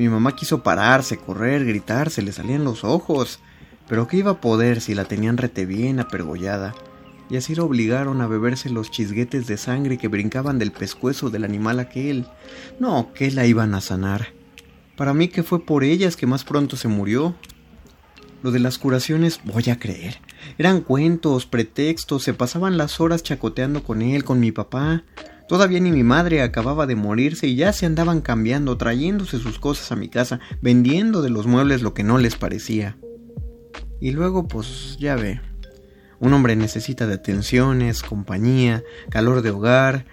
[0.00, 3.38] Mi mamá quiso pararse, correr, gritar, se le salían los ojos.
[3.86, 6.74] Pero ¿qué iba a poder si la tenían rete bien apergollada?
[7.28, 11.44] Y así la obligaron a beberse los chisguetes de sangre que brincaban del pescuezo del
[11.44, 12.26] animal aquel.
[12.78, 14.28] No, que la iban a sanar.
[14.96, 17.34] Para mí que fue por ellas que más pronto se murió.
[18.42, 20.16] Lo de las curaciones, voy a creer.
[20.56, 25.04] Eran cuentos, pretextos, se pasaban las horas chacoteando con él, con mi papá.
[25.50, 29.90] Todavía ni mi madre acababa de morirse y ya se andaban cambiando, trayéndose sus cosas
[29.90, 32.98] a mi casa, vendiendo de los muebles lo que no les parecía.
[34.00, 35.40] Y luego, pues, ya ve.
[36.20, 40.06] Un hombre necesita de atenciones, compañía, calor de hogar.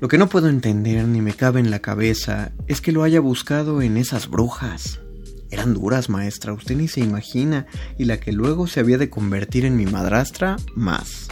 [0.00, 3.20] Lo que no puedo entender ni me cabe en la cabeza es que lo haya
[3.20, 5.02] buscado en esas brujas.
[5.50, 7.66] Eran duras, maestra, usted ni se imagina,
[7.98, 11.28] y la que luego se había de convertir en mi madrastra, más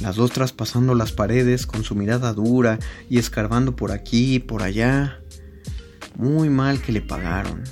[0.00, 2.78] las dos traspasando las paredes con su mirada dura
[3.08, 5.20] y escarbando por aquí y por allá.
[6.16, 7.64] Muy mal que le pagaron,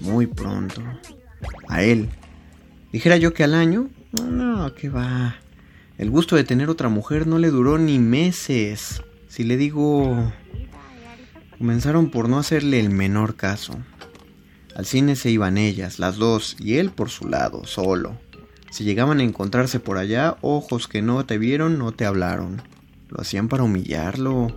[0.00, 0.82] muy pronto.
[1.68, 2.08] A él.
[2.92, 5.36] Dijera yo que al año, no, no, que va.
[5.98, 9.02] El gusto de tener otra mujer no le duró ni meses.
[9.28, 10.32] Si le digo...
[11.58, 13.74] Comenzaron por no hacerle el menor caso.
[14.76, 18.16] Al cine se iban ellas, las dos, y él por su lado, solo.
[18.70, 22.62] Si llegaban a encontrarse por allá, ojos que no te vieron no te hablaron.
[23.08, 24.48] Lo hacían para humillarlo.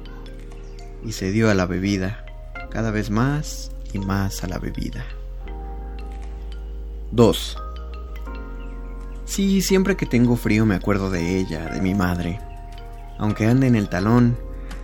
[1.05, 2.25] Y se dio a la bebida,
[2.69, 5.05] cada vez más y más a la bebida.
[7.11, 7.57] 2.
[9.25, 12.39] Sí, siempre que tengo frío me acuerdo de ella, de mi madre.
[13.17, 14.37] Aunque ande en el talón,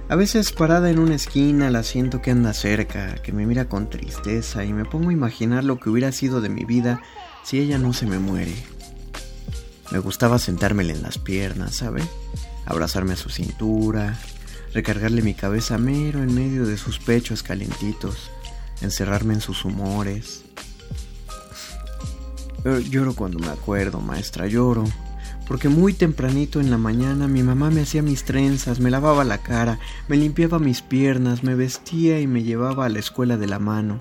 [0.09, 3.89] a veces parada en una esquina la siento que anda cerca, que me mira con
[3.89, 7.01] tristeza y me pongo a imaginar lo que hubiera sido de mi vida
[7.43, 8.53] si ella no se me muere.
[9.91, 12.03] Me gustaba sentármele en las piernas, ¿sabe?
[12.65, 14.17] Abrazarme a su cintura,
[14.73, 18.29] recargarle mi cabeza mero en medio de sus pechos calentitos,
[18.81, 20.43] encerrarme en sus humores.
[22.89, 24.83] lloro cuando me acuerdo, maestra, lloro
[25.47, 29.37] porque muy tempranito en la mañana mi mamá me hacía mis trenzas, me lavaba la
[29.37, 33.57] cara, me limpiaba mis piernas, me vestía y me llevaba a la escuela de la
[33.57, 33.99] mano.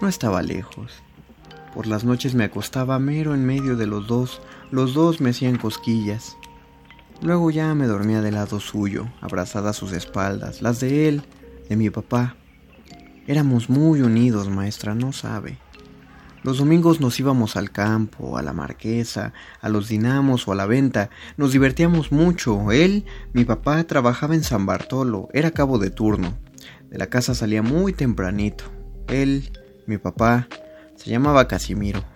[0.00, 0.92] No estaba lejos.
[1.74, 4.40] Por las noches me acostaba mero en medio de los dos,
[4.72, 6.38] los dos me hacían cosquillas.
[7.20, 11.22] Luego ya me dormía del lado suyo, abrazada a sus espaldas, las de él,
[11.68, 12.36] de mi papá.
[13.26, 15.58] Éramos muy unidos, maestra, no sabe.
[16.42, 20.66] Los domingos nos íbamos al campo, a la marquesa, a los dinamos o a la
[20.66, 21.10] venta.
[21.36, 22.72] Nos divertíamos mucho.
[22.72, 23.04] Él,
[23.34, 26.38] mi papá, trabajaba en San Bartolo, era cabo de turno.
[26.90, 28.64] De la casa salía muy tempranito.
[29.06, 29.52] Él,
[29.86, 30.48] mi papá,
[30.96, 32.11] se llamaba Casimiro.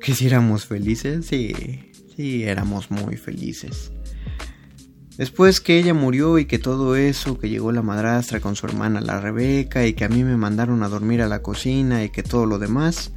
[0.00, 0.28] ¿Que si
[0.66, 1.26] felices?
[1.26, 3.92] Sí, sí, éramos muy felices.
[5.16, 9.00] Después que ella murió y que todo eso, que llegó la madrastra con su hermana
[9.00, 12.22] la Rebeca y que a mí me mandaron a dormir a la cocina y que
[12.22, 13.12] todo lo demás,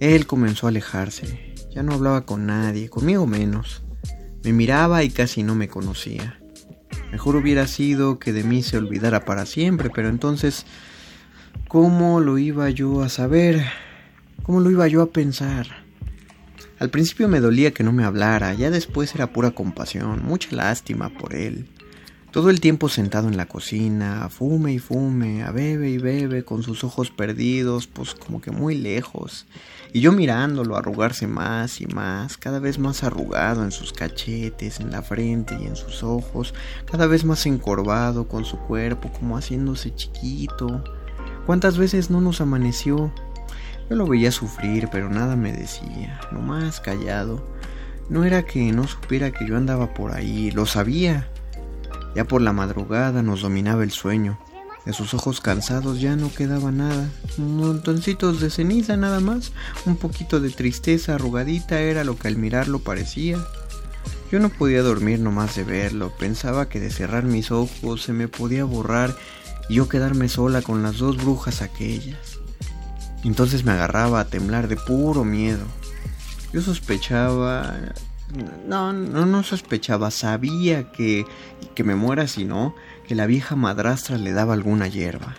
[0.00, 1.54] él comenzó a alejarse.
[1.74, 3.82] Ya no hablaba con nadie, conmigo menos.
[4.44, 6.38] Me miraba y casi no me conocía.
[7.10, 10.66] Mejor hubiera sido que de mí se olvidara para siempre, pero entonces,
[11.68, 13.64] ¿cómo lo iba yo a saber?
[14.42, 15.83] ¿Cómo lo iba yo a pensar?
[16.84, 21.08] Al principio me dolía que no me hablara, ya después era pura compasión, mucha lástima
[21.08, 21.66] por él.
[22.30, 26.62] Todo el tiempo sentado en la cocina, fume y fume, a bebe y bebe, con
[26.62, 29.46] sus ojos perdidos, pues como que muy lejos.
[29.94, 34.90] Y yo mirándolo arrugarse más y más, cada vez más arrugado en sus cachetes, en
[34.90, 36.52] la frente y en sus ojos,
[36.84, 40.84] cada vez más encorvado con su cuerpo, como haciéndose chiquito.
[41.46, 43.10] ¿Cuántas veces no nos amaneció?
[43.90, 47.46] Yo lo veía sufrir, pero nada me decía, nomás callado.
[48.08, 51.28] No era que no supiera que yo andaba por ahí, lo sabía.
[52.14, 54.38] Ya por la madrugada nos dominaba el sueño.
[54.84, 57.08] De sus ojos cansados ya no quedaba nada.
[57.38, 59.52] Montoncitos de ceniza nada más.
[59.86, 63.38] Un poquito de tristeza arrugadita era lo que al mirarlo parecía.
[64.30, 66.12] Yo no podía dormir nomás de verlo.
[66.18, 69.16] Pensaba que de cerrar mis ojos se me podía borrar
[69.68, 72.33] y yo quedarme sola con las dos brujas aquellas.
[73.24, 75.64] Entonces me agarraba a temblar de puro miedo.
[76.52, 77.74] Yo sospechaba...
[78.66, 81.24] No, no, no sospechaba, sabía que,
[81.74, 82.74] que me muera si no,
[83.06, 85.36] que la vieja madrastra le daba alguna hierba.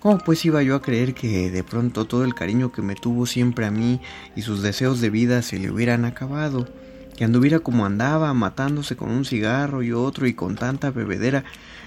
[0.00, 3.26] ¿Cómo pues iba yo a creer que de pronto todo el cariño que me tuvo
[3.26, 4.00] siempre a mí
[4.34, 6.68] y sus deseos de vida se le hubieran acabado?
[7.16, 11.44] Que anduviera como andaba, matándose con un cigarro y otro y con tanta bebedera,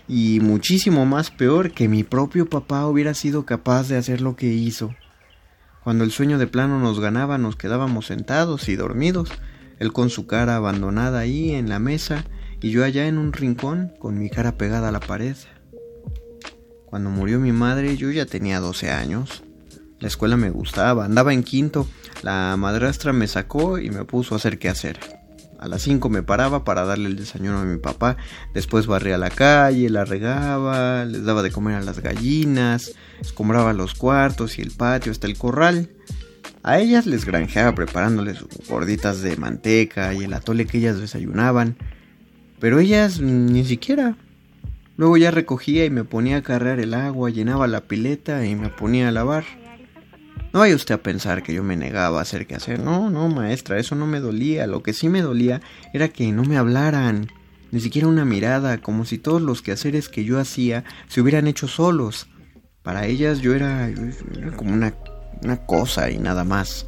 [0.08, 4.48] y muchísimo más peor que mi propio papá hubiera sido capaz de hacer lo que
[4.48, 4.94] hizo.
[5.84, 9.30] Cuando el sueño de plano nos ganaba nos quedábamos sentados y dormidos,
[9.80, 12.26] él con su cara abandonada ahí en la mesa
[12.62, 15.36] y yo allá en un rincón con mi cara pegada a la pared.
[16.86, 19.44] Cuando murió mi madre yo ya tenía 12 años.
[20.00, 21.88] La escuela me gustaba, andaba en quinto,
[22.24, 24.98] la madrastra me sacó y me puso a hacer qué hacer.
[25.60, 28.16] A las 5 me paraba para darle el desayuno a mi papá,
[28.54, 33.94] después barría la calle, la regaba, les daba de comer a las gallinas, escombraba los
[33.96, 35.90] cuartos y el patio hasta el corral.
[36.64, 41.78] A ellas les granjeaba preparándoles gorditas de manteca y el atole que ellas desayunaban,
[42.60, 44.18] pero ellas ni siquiera.
[44.98, 48.68] Luego ya recogía y me ponía a cargar el agua, llenaba la pileta y me
[48.68, 49.46] ponía a lavar.
[50.52, 52.80] No vaya usted a pensar que yo me negaba a hacer qué hacer.
[52.80, 54.68] No, no, maestra, eso no me dolía.
[54.68, 55.62] Lo que sí me dolía
[55.94, 57.28] era que no me hablaran.
[57.72, 61.68] Ni siquiera una mirada, como si todos los quehaceres que yo hacía se hubieran hecho
[61.68, 62.28] solos.
[62.90, 63.88] Para ellas yo era,
[64.56, 64.96] como una,
[65.44, 66.88] una cosa y nada más.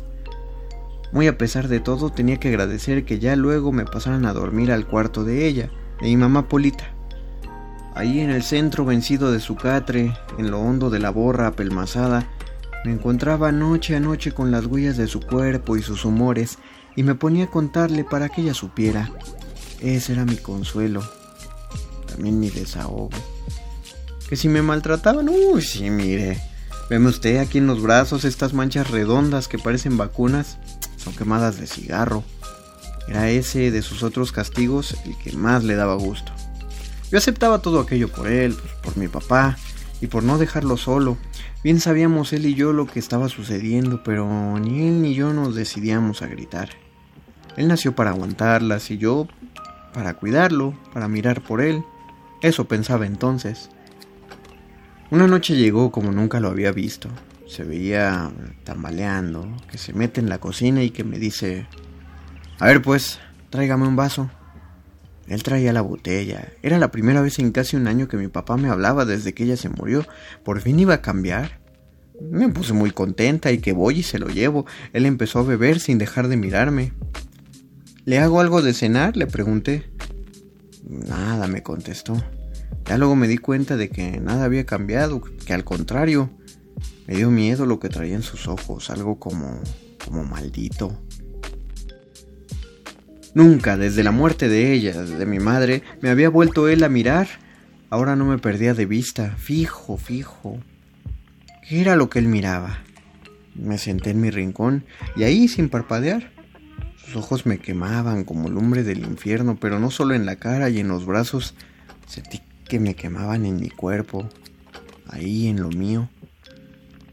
[1.12, 4.72] Muy a pesar de todo, tenía que agradecer que ya luego me pasaran a dormir
[4.72, 5.70] al cuarto de ella,
[6.02, 6.86] de mi mamá Polita.
[7.94, 12.28] Ahí en el centro vencido de su catre, en lo hondo de la borra apelmazada,
[12.84, 16.58] me encontraba noche a noche con las huellas de su cuerpo y sus humores
[16.96, 19.12] y me ponía a contarle para que ella supiera.
[19.80, 21.04] Ese era mi consuelo,
[22.08, 23.12] también mi desahogo.
[24.32, 26.40] Que si me maltrataban, uy, sí, mire.
[26.90, 30.58] ¿Veme usted aquí en los brazos estas manchas redondas que parecen vacunas?
[30.96, 32.24] Son quemadas de cigarro.
[33.10, 36.32] Era ese de sus otros castigos el que más le daba gusto.
[37.12, 39.58] Yo aceptaba todo aquello por él, por mi papá,
[40.00, 41.18] y por no dejarlo solo.
[41.62, 45.56] Bien sabíamos él y yo lo que estaba sucediendo, pero ni él ni yo nos
[45.56, 46.70] decidíamos a gritar.
[47.58, 49.28] Él nació para aguantarlas y yo
[49.94, 51.84] para cuidarlo, para mirar por él.
[52.42, 53.70] Eso pensaba entonces.
[55.12, 57.10] Una noche llegó como nunca lo había visto.
[57.46, 58.32] Se veía
[58.64, 61.68] tambaleando, que se mete en la cocina y que me dice,
[62.60, 64.32] A ver, pues, tráigame un vaso.
[65.28, 66.54] Él traía la botella.
[66.64, 69.44] Era la primera vez en casi un año que mi papá me hablaba desde que
[69.44, 70.06] ella se murió.
[70.46, 71.60] Por fin iba a cambiar.
[72.22, 74.66] Me puse muy contenta y que voy y se lo llevo.
[74.94, 76.94] Él empezó a beber sin dejar de mirarme.
[78.06, 79.18] ¿Le hago algo de cenar?
[79.18, 79.92] le pregunté.
[80.88, 82.16] Nada, me contestó.
[82.86, 86.30] Ya luego me di cuenta de que nada había cambiado, que al contrario,
[87.08, 89.60] me dio miedo lo que traía en sus ojos, algo como
[90.06, 90.98] como maldito.
[93.34, 97.28] Nunca, desde la muerte de ella, de mi madre, me había vuelto él a mirar.
[97.90, 100.60] Ahora no me perdía de vista, fijo, fijo.
[101.68, 102.80] ¿Qué era lo que él miraba?
[103.56, 106.32] Me senté en mi rincón y ahí sin parpadear.
[106.98, 110.80] Sus ojos me quemaban como lumbre del infierno, pero no solo en la cara y
[110.80, 111.56] en los brazos,
[112.08, 112.42] sentí
[112.72, 114.30] que me quemaban en mi cuerpo,
[115.06, 116.08] ahí en lo mío.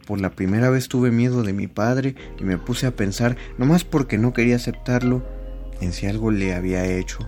[0.06, 3.82] Por la primera vez tuve miedo de mi padre y me puse a pensar, nomás
[3.82, 5.26] porque no quería aceptarlo,
[5.80, 7.18] en si algo le había hecho.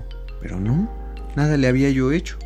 [0.41, 0.89] Pero no,
[1.35, 2.39] nada le había yo hecho.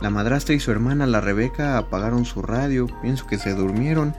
[0.00, 4.14] La madrastra y su hermana, la Rebeca, apagaron su radio, pienso que se durmieron.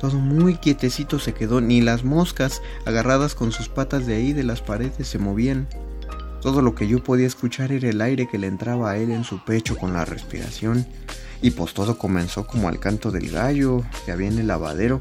[0.00, 4.44] Todo muy quietecito se quedó, ni las moscas, agarradas con sus patas de ahí de
[4.44, 5.66] las paredes, se movían.
[6.42, 9.22] Todo lo que yo podía escuchar era el aire que le entraba a él en
[9.22, 10.84] su pecho con la respiración.
[11.40, 14.98] Y pues todo comenzó como al canto del gallo que había en el lavadero.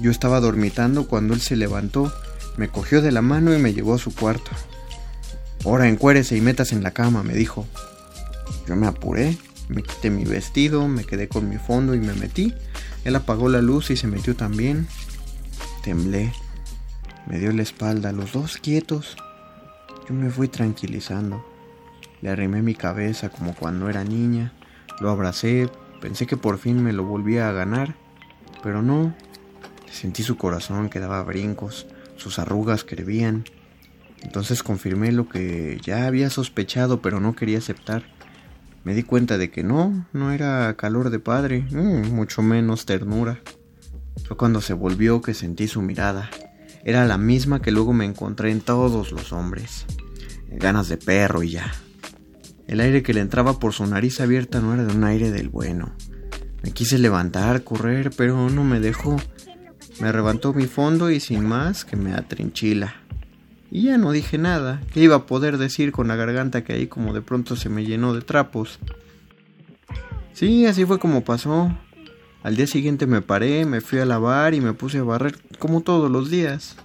[0.00, 2.12] Yo estaba dormitando cuando él se levantó,
[2.56, 4.52] me cogió de la mano y me llevó a su cuarto.
[5.64, 7.66] Ahora encuérese y metas en la cama, me dijo.
[8.68, 9.36] Yo me apuré,
[9.68, 12.54] me quité mi vestido, me quedé con mi fondo y me metí.
[13.04, 14.86] Él apagó la luz y se metió también.
[15.82, 16.32] Temblé.
[17.26, 19.16] Me dio la espalda, los dos quietos.
[20.08, 21.44] Yo me fui tranquilizando.
[22.20, 24.52] Le arrimé mi cabeza como cuando era niña.
[25.00, 25.68] Lo abracé,
[26.04, 27.94] Pensé que por fin me lo volvía a ganar,
[28.62, 29.14] pero no.
[29.90, 31.86] Sentí su corazón que daba brincos,
[32.16, 33.46] sus arrugas que.
[34.20, 38.04] Entonces confirmé lo que ya había sospechado, pero no quería aceptar.
[38.84, 43.40] Me di cuenta de que no, no era calor de padre, mm, mucho menos ternura.
[44.26, 46.28] Fue cuando se volvió que sentí su mirada.
[46.86, 49.86] Era la misma que luego me encontré en todos los hombres.
[50.50, 51.72] Ganas de perro y ya.
[52.66, 55.48] El aire que le entraba por su nariz abierta no era de un aire del
[55.48, 55.94] bueno.
[56.62, 59.16] Me quise levantar, correr, pero no me dejó.
[59.98, 62.94] Me arrebató mi fondo y sin más que me atrinchila.
[63.70, 64.82] Y ya no dije nada.
[64.92, 67.86] ¿Qué iba a poder decir con la garganta que ahí como de pronto se me
[67.86, 68.78] llenó de trapos?
[70.34, 71.74] Sí, así fue como pasó.
[72.42, 75.80] Al día siguiente me paré, me fui a lavar y me puse a barrer como
[75.80, 76.76] todos los días.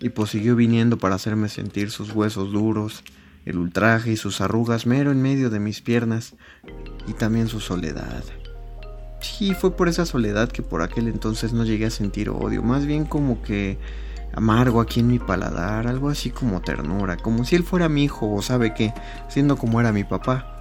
[0.00, 3.04] Y pues siguió viniendo para hacerme sentir sus huesos duros,
[3.44, 6.34] el ultraje y sus arrugas mero en medio de mis piernas,
[7.06, 8.24] y también su soledad.
[9.20, 12.86] Sí, fue por esa soledad que por aquel entonces no llegué a sentir odio, más
[12.86, 13.78] bien como que
[14.34, 18.32] amargo aquí en mi paladar, algo así como ternura, como si él fuera mi hijo
[18.32, 18.94] o sabe qué,
[19.28, 20.60] siendo como era mi papá.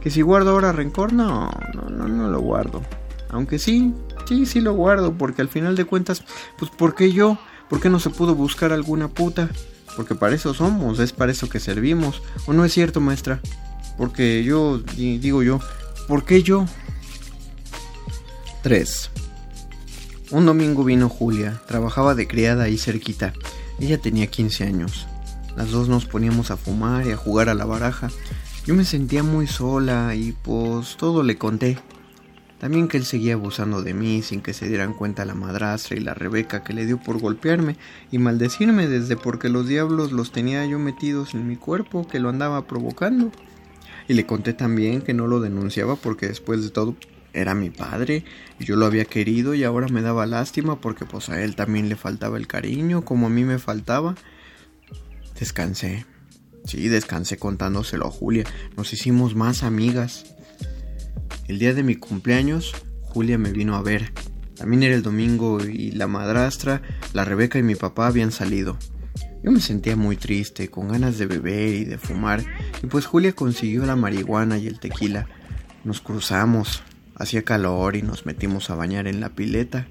[0.00, 2.82] Que si guardo ahora rencor, no, no, no, no lo guardo.
[3.30, 3.92] Aunque sí,
[4.28, 6.24] sí, sí lo guardo, porque al final de cuentas,
[6.58, 7.38] pues ¿por qué yo?
[7.68, 9.50] ¿Por qué no se pudo buscar alguna puta?
[9.96, 12.22] porque para eso somos, es para eso que servimos.
[12.46, 13.40] ¿O no es cierto, maestra?
[13.96, 15.60] Porque yo, digo yo,
[16.08, 16.66] ¿por qué yo?
[18.62, 19.10] 3.
[20.30, 23.32] Un domingo vino Julia, trabajaba de criada ahí cerquita.
[23.78, 25.06] Ella tenía 15 años.
[25.56, 28.10] Las dos nos poníamos a fumar y a jugar a la baraja.
[28.66, 31.78] Yo me sentía muy sola y pues todo le conté.
[32.64, 36.00] También que él seguía abusando de mí sin que se dieran cuenta la madrastra y
[36.00, 37.76] la Rebeca que le dio por golpearme
[38.10, 42.30] y maldecirme desde porque los diablos los tenía yo metidos en mi cuerpo, que lo
[42.30, 43.30] andaba provocando.
[44.08, 46.96] Y le conté también que no lo denunciaba porque después de todo
[47.34, 48.24] era mi padre
[48.58, 51.90] y yo lo había querido y ahora me daba lástima porque pues a él también
[51.90, 54.14] le faltaba el cariño como a mí me faltaba.
[55.38, 56.06] Descansé.
[56.64, 58.44] Sí, descansé contándoselo a Julia.
[58.74, 60.33] Nos hicimos más amigas.
[61.48, 64.12] El día de mi cumpleaños, Julia me vino a ver.
[64.56, 66.82] También era el domingo y la madrastra,
[67.12, 68.78] la Rebeca y mi papá habían salido.
[69.42, 72.42] Yo me sentía muy triste, con ganas de beber y de fumar,
[72.82, 75.26] y pues Julia consiguió la marihuana y el tequila.
[75.84, 76.82] Nos cruzamos,
[77.14, 79.86] hacía calor y nos metimos a bañar en la pileta.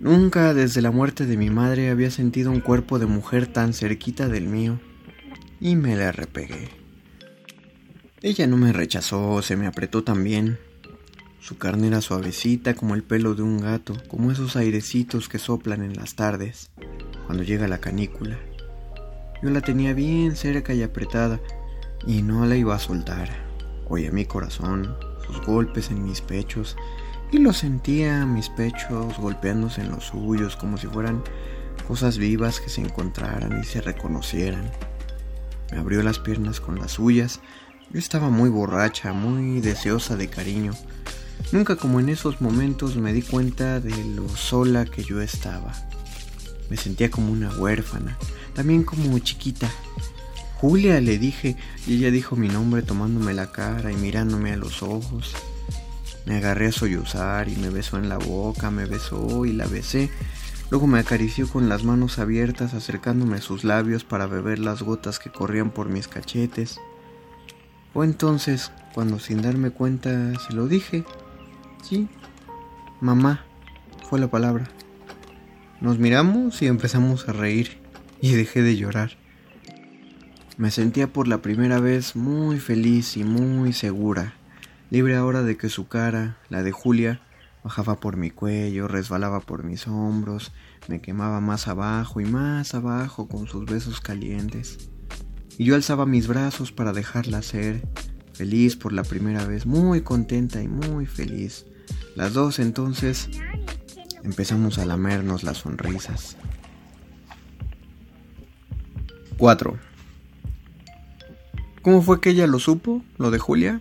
[0.00, 4.28] Nunca desde la muerte de mi madre había sentido un cuerpo de mujer tan cerquita
[4.28, 4.80] del mío,
[5.60, 6.77] y me la repegué.
[8.20, 10.58] Ella no me rechazó, se me apretó también.
[11.40, 15.84] Su carne era suavecita como el pelo de un gato, como esos airecitos que soplan
[15.84, 16.72] en las tardes,
[17.26, 18.36] cuando llega la canícula.
[19.40, 21.40] Yo la tenía bien cerca y apretada,
[22.08, 23.30] y no la iba a soltar.
[23.88, 26.76] Oía mi corazón, sus golpes en mis pechos,
[27.30, 31.22] y lo sentía mis pechos golpeándose en los suyos como si fueran
[31.86, 34.72] cosas vivas que se encontraran y se reconocieran.
[35.70, 37.40] Me abrió las piernas con las suyas.
[37.90, 40.74] Yo estaba muy borracha, muy deseosa de cariño.
[41.52, 45.72] Nunca como en esos momentos me di cuenta de lo sola que yo estaba.
[46.68, 48.18] Me sentía como una huérfana,
[48.52, 49.70] también como chiquita.
[50.60, 54.82] Julia le dije y ella dijo mi nombre tomándome la cara y mirándome a los
[54.82, 55.34] ojos.
[56.26, 60.10] Me agarré a sollozar y me besó en la boca, me besó y la besé.
[60.70, 65.18] Luego me acarició con las manos abiertas acercándome a sus labios para beber las gotas
[65.18, 66.78] que corrían por mis cachetes.
[67.92, 71.04] Fue entonces cuando sin darme cuenta se lo dije.
[71.82, 72.08] Sí,
[73.00, 73.44] mamá,
[74.08, 74.68] fue la palabra.
[75.80, 77.78] Nos miramos y empezamos a reír
[78.20, 79.12] y dejé de llorar.
[80.56, 84.34] Me sentía por la primera vez muy feliz y muy segura
[84.90, 87.20] libre ahora de que su cara, la de Julia,
[87.62, 90.52] bajaba por mi cuello, resbalaba por mis hombros,
[90.88, 94.90] me quemaba más abajo y más abajo con sus besos calientes.
[95.58, 97.82] Y yo alzaba mis brazos para dejarla ser,
[98.32, 101.66] feliz por la primera vez, muy contenta y muy feliz.
[102.14, 103.28] Las dos entonces
[104.22, 106.36] empezamos a lamernos las sonrisas.
[109.36, 109.78] 4.
[111.82, 113.02] ¿Cómo fue que ella lo supo?
[113.18, 113.80] ¿Lo de Julia?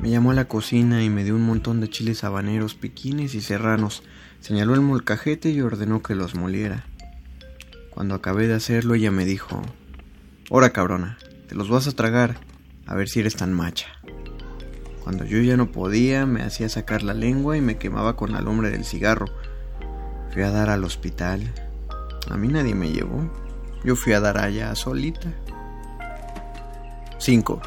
[0.00, 3.40] Me llamó a la cocina y me dio un montón de chiles habaneros, piquines y
[3.40, 4.04] serranos.
[4.40, 6.84] Señaló el molcajete y ordenó que los moliera.
[7.90, 9.62] Cuando acabé de hacerlo, ella me dijo:
[10.50, 11.16] Ora, cabrona,
[11.48, 12.36] te los vas a tragar,
[12.86, 13.86] a ver si eres tan macha.
[15.02, 18.42] Cuando yo ya no podía, me hacía sacar la lengua y me quemaba con la
[18.42, 19.26] lumbre del cigarro.
[20.32, 21.52] Fui a dar al hospital.
[22.30, 23.30] A mí nadie me llevó.
[23.84, 25.32] Yo fui a dar allá solita.
[27.18, 27.62] 5.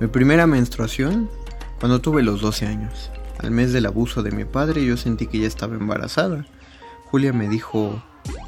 [0.00, 1.30] Mi primera menstruación
[1.78, 3.10] cuando tuve los 12 años.
[3.38, 6.44] Al mes del abuso de mi padre yo sentí que ya estaba embarazada.
[7.06, 8.02] Julia me dijo,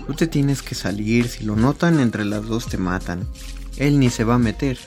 [0.06, 3.26] tú te tienes que salir, si lo notan entre las dos te matan.
[3.76, 4.78] Él ni se va a meter.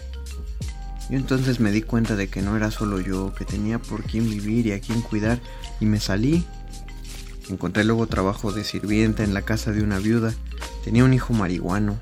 [1.09, 4.29] Yo entonces me di cuenta de que no era solo yo, que tenía por quién
[4.29, 5.39] vivir y a quién cuidar,
[5.79, 6.43] y me salí.
[7.49, 10.33] Encontré luego trabajo de sirvienta en la casa de una viuda.
[10.83, 11.99] Tenía un hijo marihuano.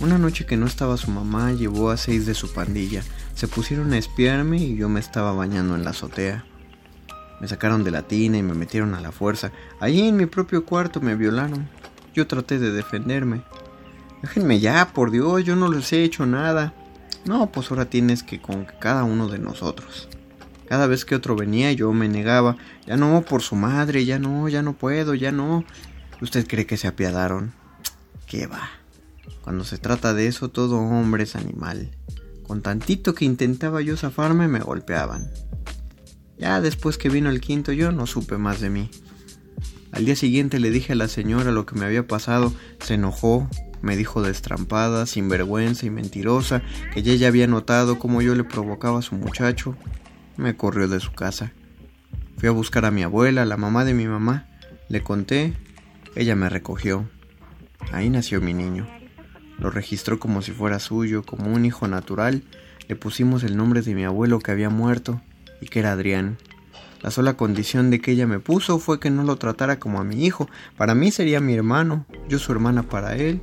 [0.00, 3.02] Una noche que no estaba su mamá, llevó a seis de su pandilla.
[3.34, 6.44] Se pusieron a espiarme y yo me estaba bañando en la azotea.
[7.40, 9.52] Me sacaron de la tina y me metieron a la fuerza.
[9.80, 11.68] Allí en mi propio cuarto me violaron.
[12.14, 13.42] Yo traté de defenderme.
[14.22, 16.72] Déjenme ya, por Dios, yo no les he hecho nada.
[17.26, 20.08] No, pues ahora tienes que con cada uno de nosotros.
[20.66, 22.56] Cada vez que otro venía yo me negaba.
[22.86, 25.64] Ya no, por su madre, ya no, ya no puedo, ya no.
[26.20, 27.52] ¿Usted cree que se apiadaron?
[28.26, 28.70] ¿Qué va?
[29.42, 31.90] Cuando se trata de eso, todo hombre es animal.
[32.46, 35.30] Con tantito que intentaba yo zafarme me golpeaban.
[36.38, 38.90] Ya después que vino el quinto yo no supe más de mí.
[39.94, 43.48] Al día siguiente le dije a la señora lo que me había pasado, se enojó,
[43.80, 48.98] me dijo destrampada, sinvergüenza y mentirosa, que ella ya había notado cómo yo le provocaba
[48.98, 49.76] a su muchacho.
[50.36, 51.52] Me corrió de su casa.
[52.38, 54.48] Fui a buscar a mi abuela, la mamá de mi mamá.
[54.88, 55.54] Le conté,
[56.16, 57.08] ella me recogió.
[57.92, 58.88] Ahí nació mi niño.
[59.60, 62.42] Lo registró como si fuera suyo, como un hijo natural.
[62.88, 65.20] Le pusimos el nombre de mi abuelo que había muerto
[65.60, 66.36] y que era Adrián.
[67.04, 70.04] La sola condición de que ella me puso fue que no lo tratara como a
[70.04, 70.48] mi hijo.
[70.78, 73.42] Para mí sería mi hermano, yo su hermana para él.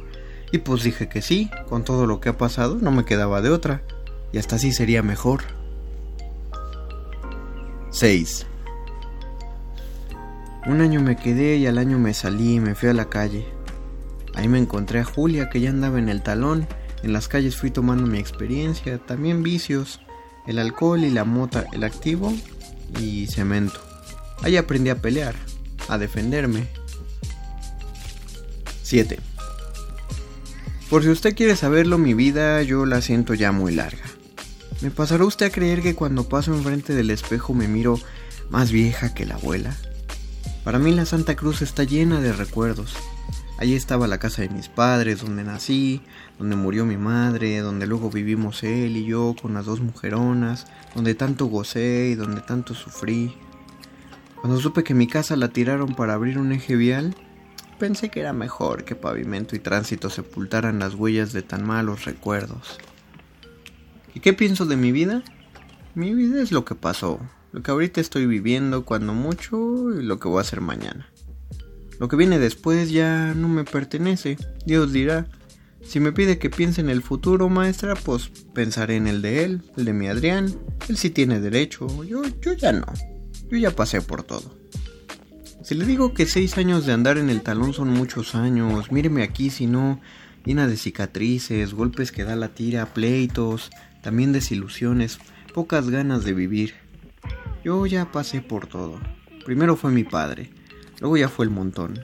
[0.51, 3.51] Y pues dije que sí, con todo lo que ha pasado no me quedaba de
[3.51, 3.84] otra.
[4.34, 5.43] Y hasta así sería mejor.
[7.91, 8.47] 6.
[10.66, 13.45] Un año me quedé y al año me salí y me fui a la calle.
[14.34, 16.66] Ahí me encontré a Julia que ya andaba en el talón.
[17.03, 20.01] En las calles fui tomando mi experiencia, también vicios,
[20.47, 22.34] el alcohol y la mota, el activo
[22.99, 23.79] y cemento.
[24.41, 25.35] Ahí aprendí a pelear,
[25.87, 26.67] a defenderme.
[28.83, 29.19] 7.
[30.89, 34.03] Por si usted quiere saberlo, mi vida yo la siento ya muy larga.
[34.81, 37.99] ¿Me pasará usted a creer que cuando paso enfrente del espejo me miro
[38.49, 39.75] más vieja que la abuela?
[40.63, 42.95] Para mí la Santa Cruz está llena de recuerdos,
[43.61, 46.01] Allí estaba la casa de mis padres, donde nací,
[46.39, 50.65] donde murió mi madre, donde luego vivimos él y yo con las dos mujeronas,
[50.95, 53.33] donde tanto gocé y donde tanto sufrí.
[54.39, 57.15] Cuando supe que mi casa la tiraron para abrir un eje vial,
[57.79, 62.77] pensé que era mejor que pavimento y tránsito sepultaran las huellas de tan malos recuerdos.
[64.13, 65.23] ¿Y qué pienso de mi vida?
[65.95, 67.19] Mi vida es lo que pasó,
[67.51, 71.07] lo que ahorita estoy viviendo cuando mucho y lo que voy a hacer mañana.
[71.99, 74.37] Lo que viene después ya no me pertenece.
[74.65, 75.27] Dios dirá.
[75.84, 79.61] Si me pide que piense en el futuro, maestra, pues pensaré en el de él,
[79.77, 80.55] el de mi Adrián.
[80.88, 82.03] Él sí tiene derecho.
[82.03, 82.86] Yo, yo ya no.
[83.49, 84.57] Yo ya pasé por todo.
[85.63, 89.21] Si le digo que seis años de andar en el talón son muchos años, míreme
[89.23, 90.01] aquí si no,
[90.43, 93.69] llena de cicatrices, golpes que da la tira, pleitos,
[94.01, 95.19] también desilusiones,
[95.53, 96.73] pocas ganas de vivir.
[97.63, 98.99] Yo ya pasé por todo.
[99.45, 100.49] Primero fue mi padre,
[100.99, 101.99] luego ya fue el montón.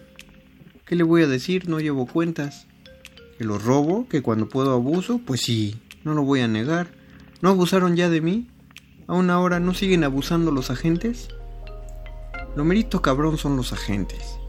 [0.86, 1.68] ¿Qué le voy a decir?
[1.68, 2.68] No llevo cuentas.
[3.38, 4.08] ¿Que los robo?
[4.10, 5.20] ¿Que cuando puedo abuso?
[5.26, 6.88] Pues sí, no lo voy a negar.
[7.42, 8.48] ¿No abusaron ya de mí?
[9.08, 11.30] ¿Aún ahora no siguen abusando los agentes?
[12.56, 14.40] Lo merito cabrón son los agentes.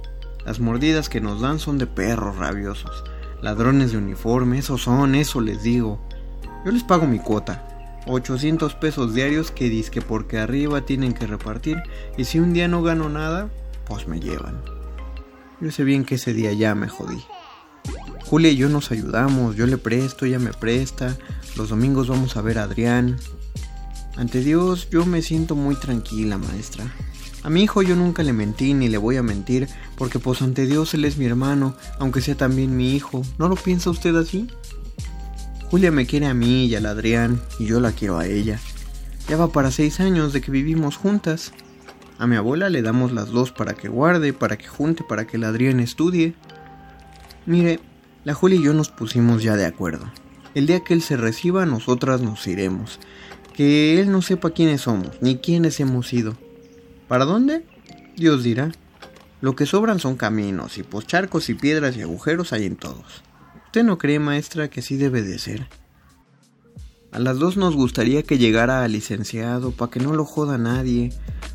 [0.46, 3.04] Las mordidas que nos dan son de perros rabiosos.
[3.42, 6.00] Ladrones de uniforme, esos son, eso les digo.
[6.64, 8.00] Yo les pago mi cuota.
[8.06, 11.82] 800 pesos diarios que disque porque arriba tienen que repartir
[12.16, 13.50] y si un día no gano nada,
[13.86, 14.62] pues me llevan.
[15.60, 17.22] Yo sé bien que ese día ya me jodí.
[18.28, 21.16] Julia y yo nos ayudamos, yo le presto, ella me presta,
[21.56, 23.16] los domingos vamos a ver a Adrián.
[24.18, 26.92] Ante Dios yo me siento muy tranquila, maestra.
[27.42, 29.66] A mi hijo yo nunca le mentí ni le voy a mentir,
[29.96, 33.22] porque pues ante Dios él es mi hermano, aunque sea también mi hijo.
[33.38, 34.46] ¿No lo piensa usted así?
[35.70, 38.60] Julia me quiere a mí y al Adrián, y yo la quiero a ella.
[39.26, 41.54] Ya va para seis años de que vivimos juntas.
[42.18, 45.38] A mi abuela le damos las dos para que guarde, para que junte, para que
[45.38, 46.34] el Adrián estudie.
[47.46, 47.80] Mire,
[48.28, 50.04] la Julia y yo nos pusimos ya de acuerdo.
[50.54, 53.00] El día que él se reciba, nosotras nos iremos.
[53.54, 56.36] Que él no sepa quiénes somos, ni quiénes hemos sido.
[57.08, 57.64] ¿Para dónde?
[58.18, 58.70] Dios dirá.
[59.40, 63.22] Lo que sobran son caminos, y pues charcos y piedras y agujeros hay en todos.
[63.64, 65.66] ¿Usted no cree, maestra, que así debe de ser?
[67.12, 71.14] A las dos nos gustaría que llegara al licenciado, para que no lo joda nadie.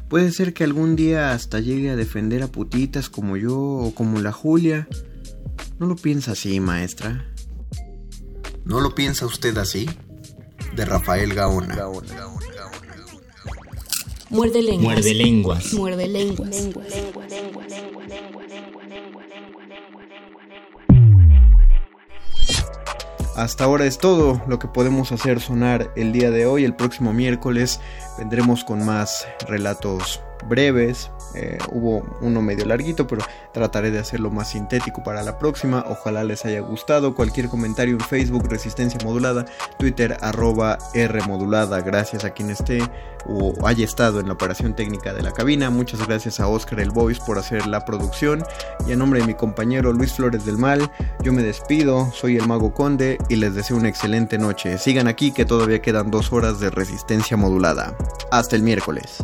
[0.09, 4.19] Puede ser que algún día hasta llegue a defender a putitas como yo o como
[4.21, 4.88] la Julia.
[5.80, 7.26] ¿No lo piensa así, maestra?
[8.66, 9.89] ¿No lo piensa usted así?
[10.76, 11.76] De Rafael Gaona.
[14.30, 14.84] Muerde lenguas.
[14.96, 15.74] Muerde lenguas.
[15.74, 16.70] Muerde lenguas.
[23.36, 26.64] Hasta ahora es todo lo que podemos hacer sonar el día de hoy.
[26.64, 27.80] El próximo miércoles
[28.18, 31.12] vendremos con más relatos breves.
[31.36, 33.24] Eh, hubo uno medio larguito, pero
[33.54, 35.86] trataré de hacerlo más sintético para la próxima.
[35.88, 37.16] Ojalá les haya gustado.
[37.16, 39.46] Cualquier comentario en Facebook, Resistencia Modulada,
[39.78, 40.78] Twitter, arroba.
[40.94, 42.80] Gracias a quien esté
[43.26, 45.70] o haya estado en la operación técnica de la cabina.
[45.70, 48.44] Muchas gracias a Oscar El Voice por hacer la producción.
[48.88, 50.91] Y a nombre de mi compañero Luis Flores del Mal,
[51.22, 52.12] yo me despido.
[52.12, 54.78] Soy el Mago Conde y les deseo una excelente noche.
[54.78, 57.96] Sigan aquí que todavía quedan dos horas de Resistencia Modulada.
[58.32, 59.24] Hasta el miércoles.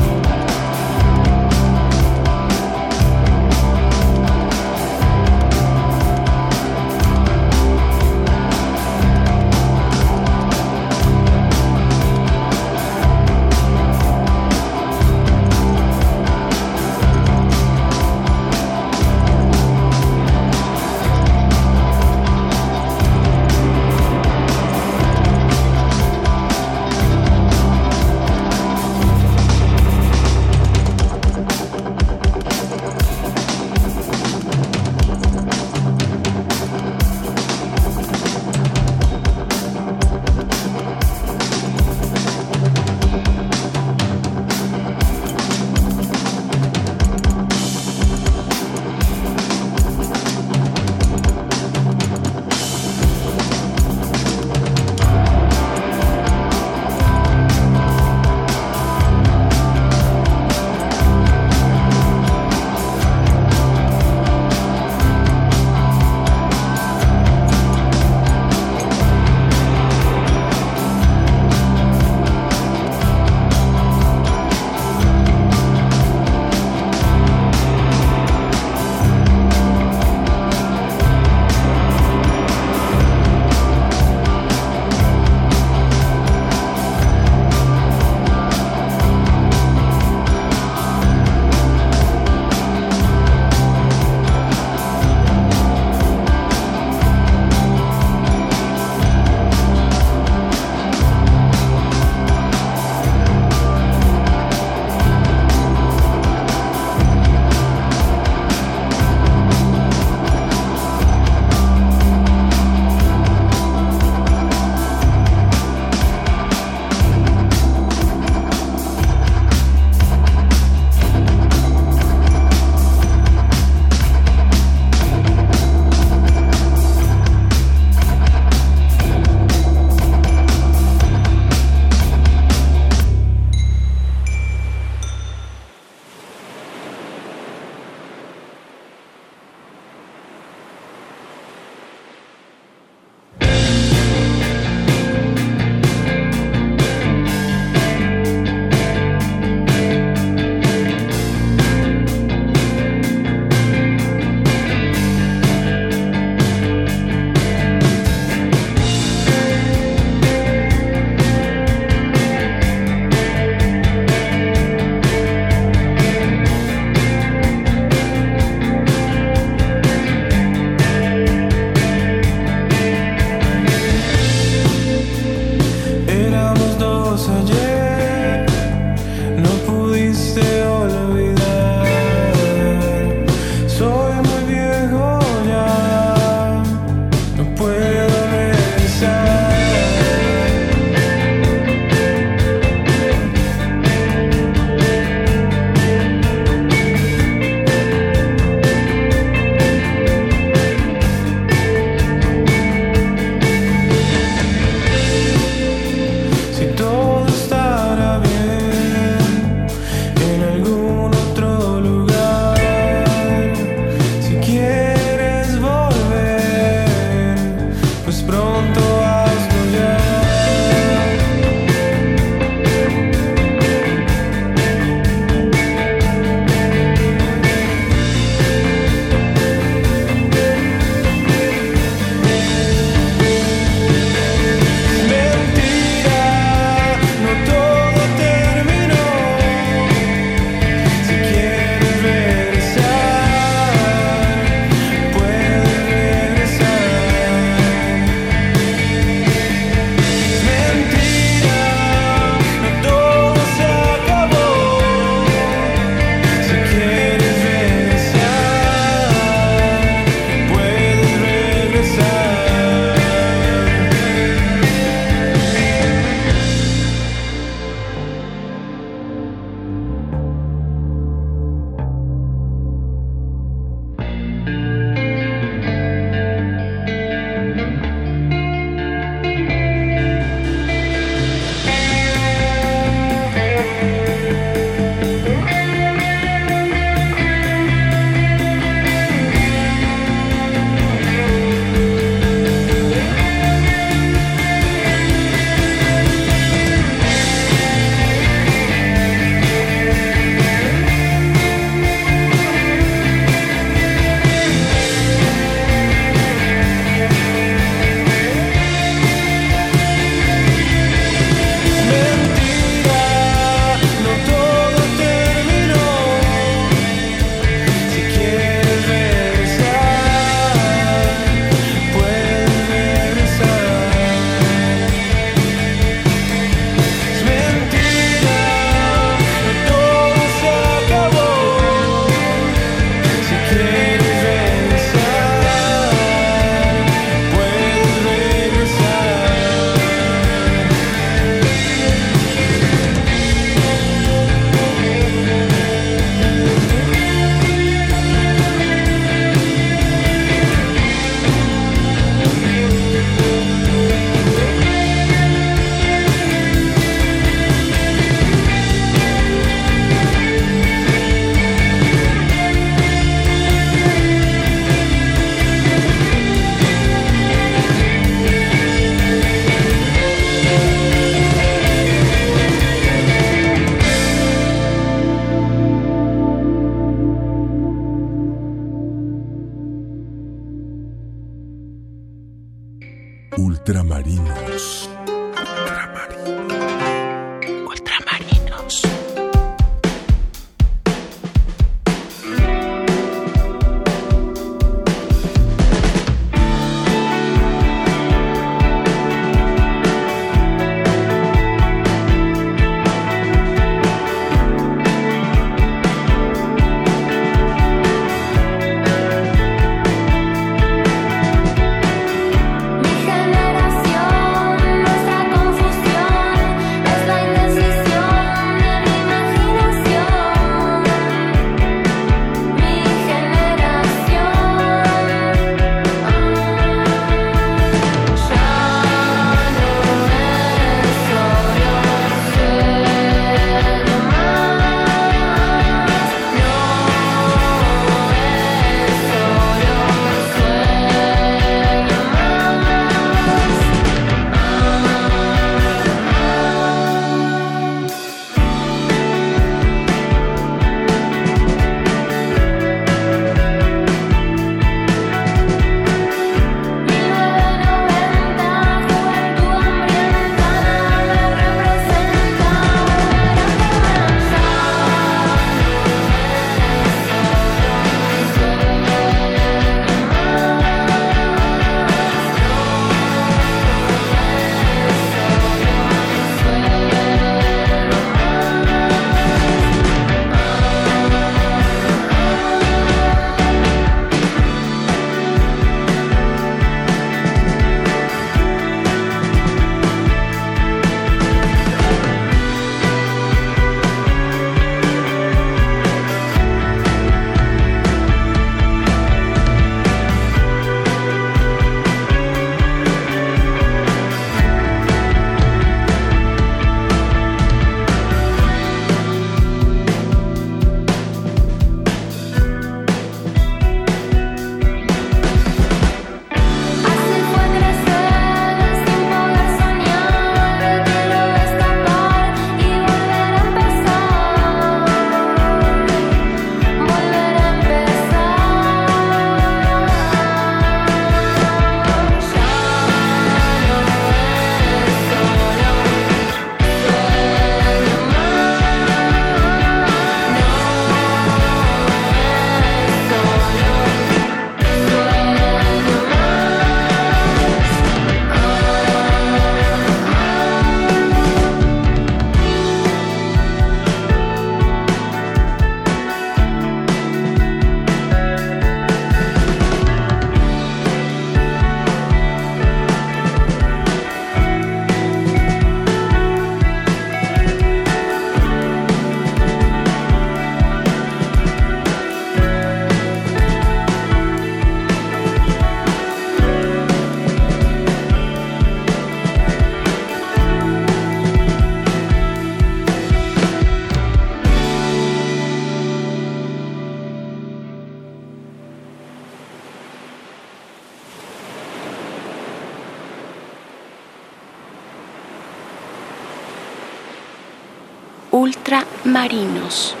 [599.11, 600.00] marinos.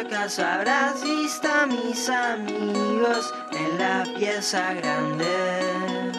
[0.00, 0.38] Ultramarinos.
[0.38, 6.12] habrás visto a mis amigos en la pieza grande.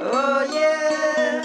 [0.00, 1.42] Oye,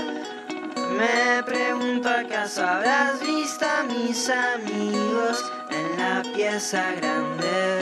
[0.97, 7.81] me pregunto acaso habrás visto a mis amigos en la pieza grande.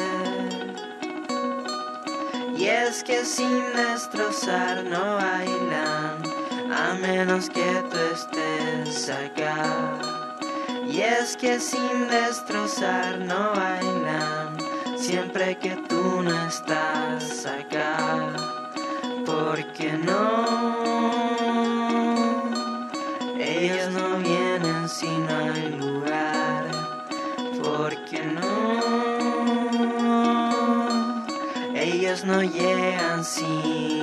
[2.58, 6.24] Y es que sin destrozar no bailan,
[6.74, 10.25] a menos que tú estés acá.
[10.96, 14.56] Y es que sin destrozar no bailan,
[14.98, 18.32] siempre que tú no estás acá.
[19.26, 20.46] Porque no,
[23.38, 25.54] ellos no vienen si no
[25.86, 26.64] lugar.
[27.62, 28.80] Porque no,
[31.76, 33.95] ellos no llegan si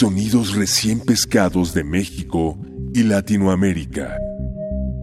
[0.00, 2.56] sonidos recién pescados de México
[2.94, 4.16] y Latinoamérica.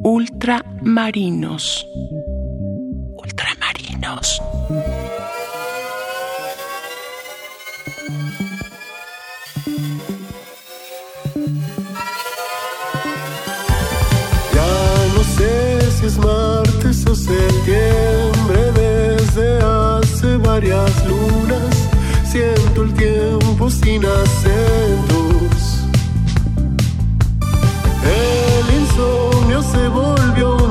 [0.04, 1.86] Ultramarinos.
[3.16, 4.42] Ultramarinos.
[14.56, 14.74] Ya
[15.14, 21.87] no sé si es martes o septiembre desde hace varias lunas
[22.30, 25.86] Siento el tiempo sin acentos.
[28.04, 30.67] El insomnio se volvió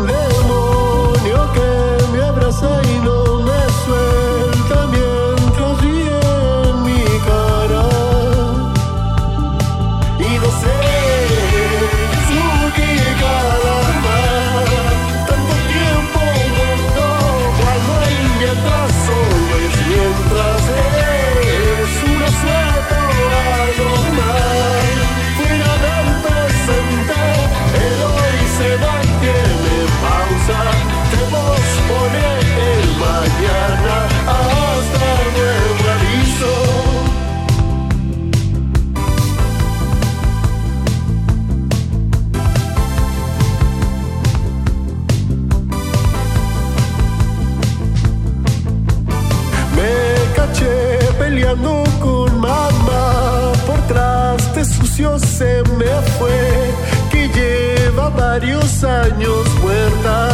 [54.97, 55.85] Se me
[56.18, 56.73] fue,
[57.10, 60.31] que lleva varios años muerta.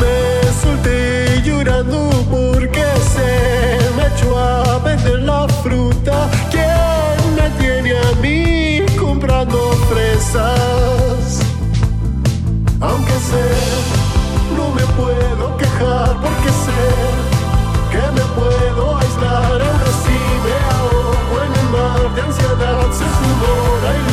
[0.00, 2.84] Me solté llorando porque
[3.14, 6.28] se me echó a vender la fruta.
[6.50, 11.40] ¿Quién me tiene a mí comprando fresas?
[12.80, 13.46] Aunque sé,
[14.56, 16.99] no me puedo quejar porque sé
[22.92, 24.09] to the Lord.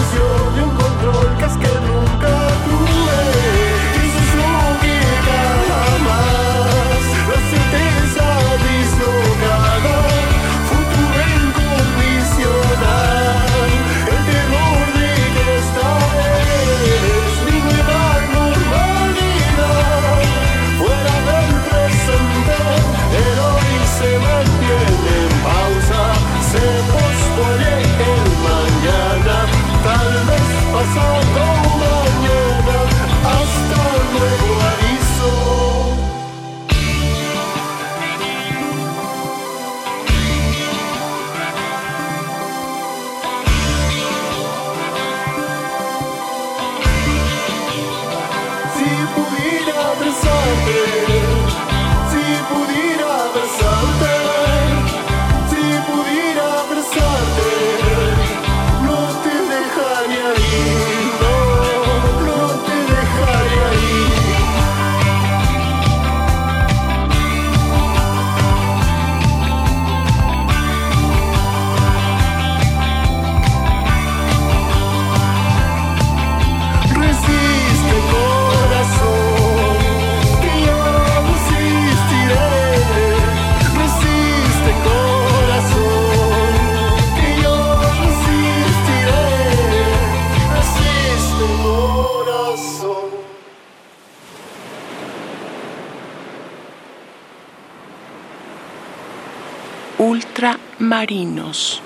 [100.97, 101.76] marinos.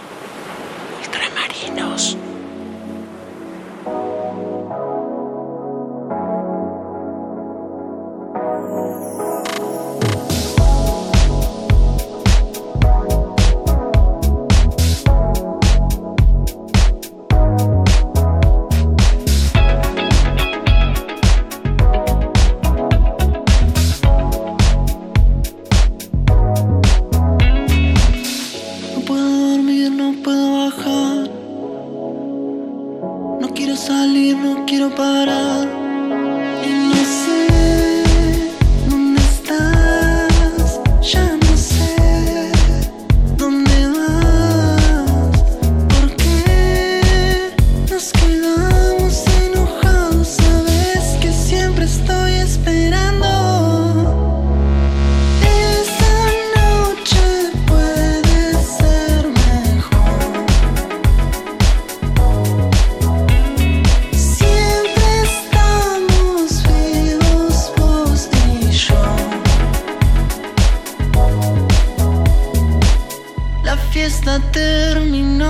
[73.92, 75.48] fiesta terminó.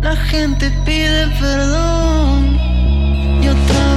[0.00, 2.56] La gente pide perdón
[3.42, 3.91] y otra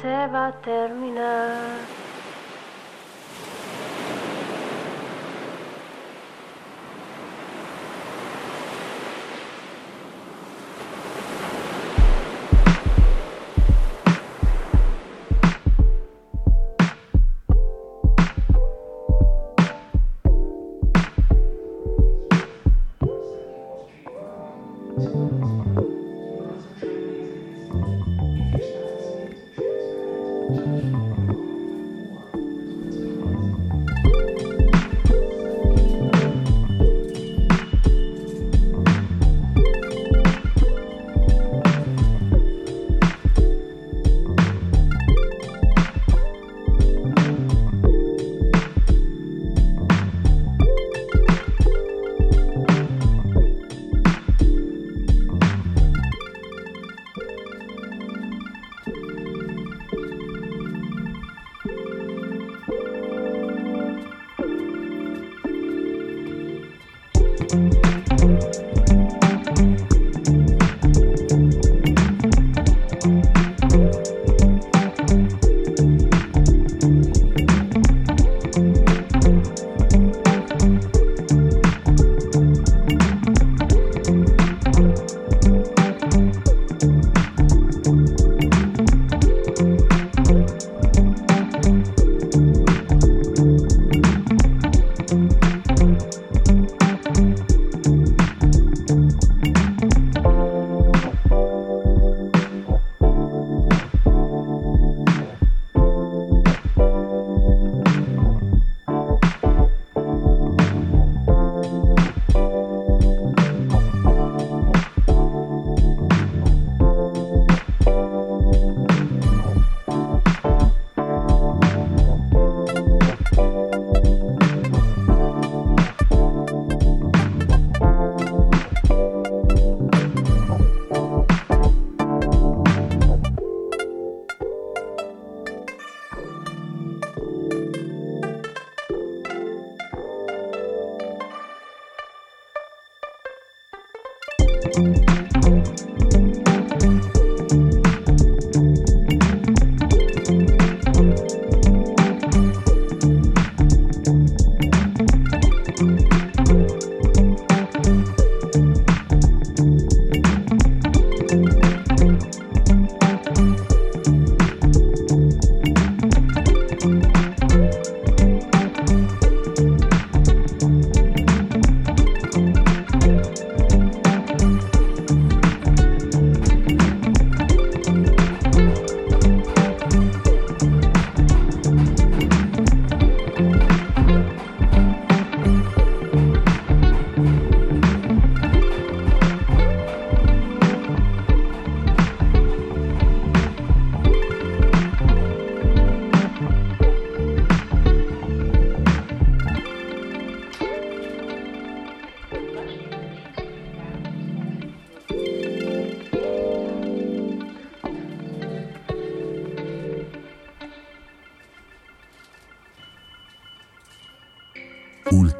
[0.00, 1.69] se va a terminar.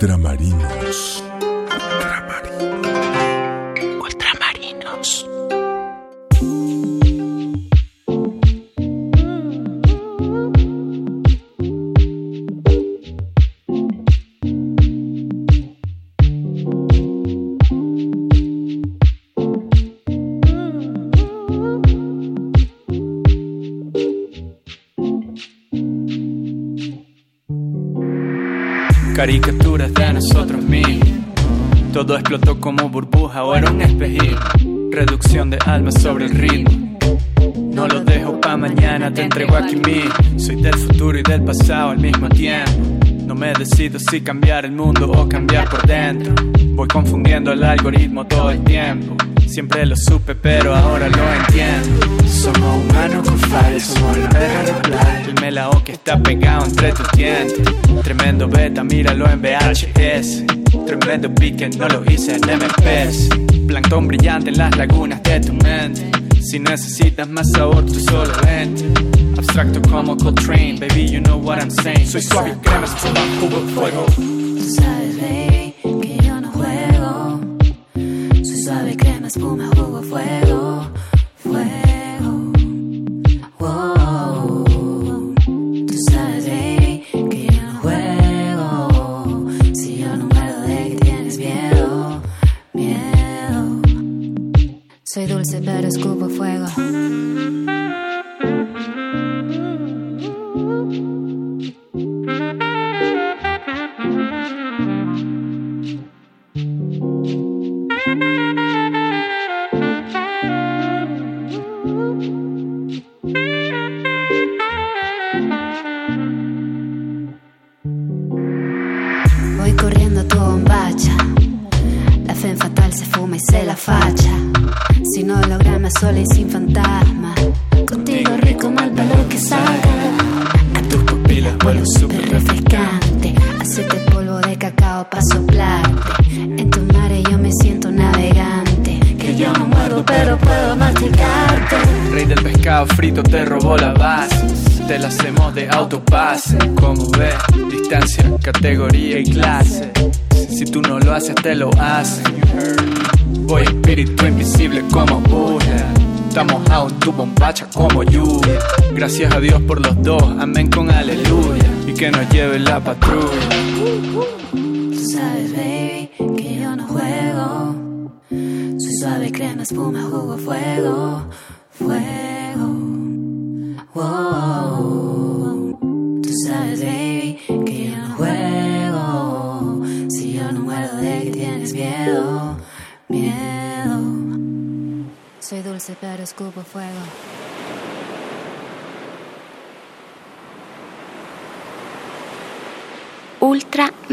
[0.00, 1.09] Ultramarinos.
[32.30, 34.38] Explotó como burbuja era un espejismo.
[34.92, 36.96] Reducción de alma sobre el ritmo.
[37.72, 40.14] No lo dejo pa' mañana, te entrego aquí mismo.
[40.38, 42.70] Soy del futuro y del pasado al mismo tiempo.
[43.26, 46.32] No me decido si cambiar el mundo o cambiar por dentro.
[46.74, 49.16] Voy confundiendo el algoritmo todo el tiempo.
[49.48, 52.06] Siempre lo supe, pero ahora lo entiendo.
[52.28, 55.22] Somos humanos con fallas, somos el perro de playa.
[55.26, 57.74] El melao que está pegado entre tus dientes.
[58.04, 60.59] Tremendo beta, míralo en VHS.
[60.90, 63.28] Tremendo pique, no lo hice en MPS.
[63.68, 66.10] Plancton brillante en las lagunas de tu mente.
[66.42, 68.86] Si necesitas más sabor, tú solo vente.
[69.38, 72.08] Abstracto como Coltrane, baby, you know what I'm saying.
[72.08, 74.06] Soy suave y crema, espuma, jugo, fuego.
[74.16, 75.49] Tú sabes, baby,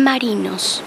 [0.07, 0.86] Ultramarinos.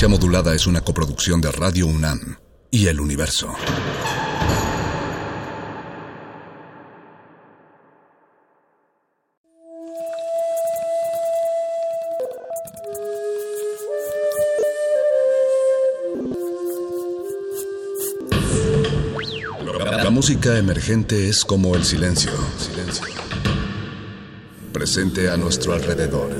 [0.00, 2.38] Resistencia Modulada es una coproducción de Radio UNAM
[2.70, 3.52] y El Universo.
[20.02, 23.04] La música emergente es como el silencio, silencio,
[24.72, 26.39] presente a nuestro alrededor.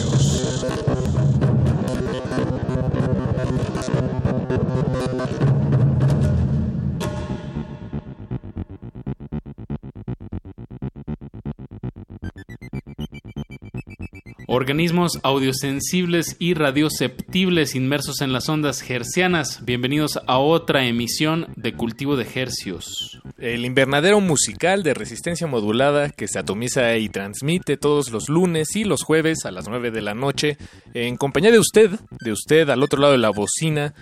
[14.71, 19.65] Organismos audiosensibles y radioceptibles inmersos en las ondas hercianas.
[19.65, 23.21] Bienvenidos a otra emisión de Cultivo de Hercios.
[23.37, 28.85] El invernadero musical de resistencia modulada que se atomiza y transmite todos los lunes y
[28.85, 30.57] los jueves a las 9 de la noche
[30.93, 31.91] en compañía de usted,
[32.21, 33.93] de usted al otro lado de la bocina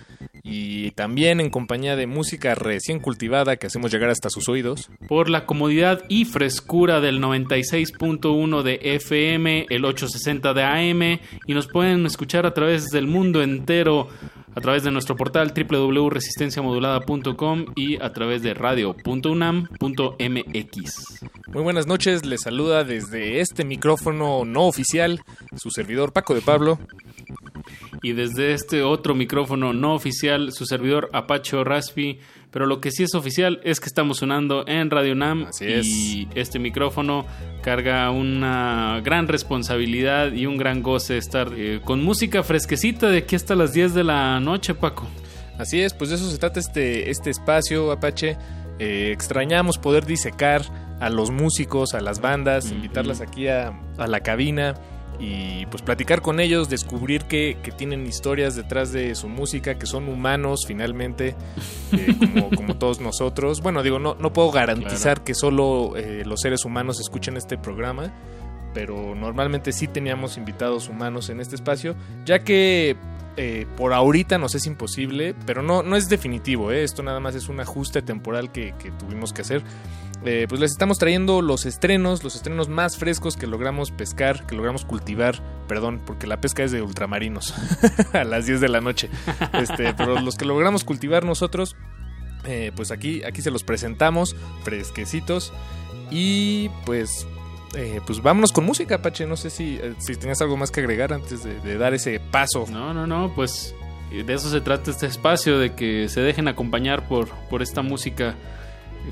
[0.50, 4.90] y también en compañía de música recién cultivada que hacemos llegar hasta sus oídos.
[5.06, 11.68] Por la comodidad y frescura del 96.1 de FM, el 860 de AM y nos
[11.68, 14.08] pueden escuchar a través del mundo entero
[14.56, 21.24] a través de nuestro portal www.resistenciamodulada.com y a través de radio.unam.mx.
[21.52, 25.20] Muy buenas noches, les saluda desde este micrófono no oficial
[25.56, 26.80] su servidor Paco de Pablo
[28.02, 32.18] y desde este otro micrófono no oficial, su servidor Apache Raspi.
[32.50, 36.58] Pero lo que sí es oficial es que estamos sonando en Radio Nam y este
[36.58, 37.24] micrófono
[37.62, 43.36] carga una gran responsabilidad y un gran goce estar eh, con música fresquecita de aquí
[43.36, 45.06] hasta las 10 de la noche, Paco.
[45.58, 48.36] Así es, pues de eso se trata este, este espacio, Apache.
[48.80, 50.62] Eh, extrañamos poder disecar
[51.00, 54.74] a los músicos, a las bandas, invitarlas aquí a, a la cabina
[55.18, 60.08] y pues platicar con ellos, descubrir que, tienen historias detrás de su música, que son
[60.08, 61.36] humanos finalmente,
[61.92, 62.16] eh,
[62.54, 63.60] como, todos nosotros.
[63.60, 68.12] Bueno, digo, no, no puedo garantizar que solo eh, los seres humanos escuchen este programa,
[68.72, 72.96] pero normalmente sí teníamos invitados humanos en este espacio, ya que
[73.36, 77.48] eh, por ahorita nos es imposible, pero no, no es definitivo, esto nada más es
[77.48, 79.62] un ajuste temporal que, que tuvimos que hacer.
[80.24, 84.54] Eh, pues les estamos trayendo los estrenos, los estrenos más frescos que logramos pescar, que
[84.54, 87.54] logramos cultivar, perdón, porque la pesca es de ultramarinos,
[88.12, 89.08] a las 10 de la noche,
[89.54, 91.74] este, pero los que logramos cultivar nosotros,
[92.44, 95.54] eh, pues aquí, aquí se los presentamos, fresquecitos,
[96.10, 97.26] y pues
[97.74, 99.26] eh, pues vámonos con música, Pache.
[99.26, 102.66] No sé si, eh, si algo más que agregar antes de, de, dar ese paso.
[102.70, 103.74] No, no, no, pues
[104.10, 108.34] de eso se trata este espacio, de que se dejen acompañar por, por esta música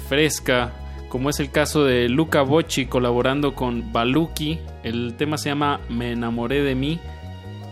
[0.09, 0.73] fresca,
[1.09, 4.59] como es el caso de Luca Bocci colaborando con Baluki.
[4.83, 7.01] El tema se llama Me enamoré de mí.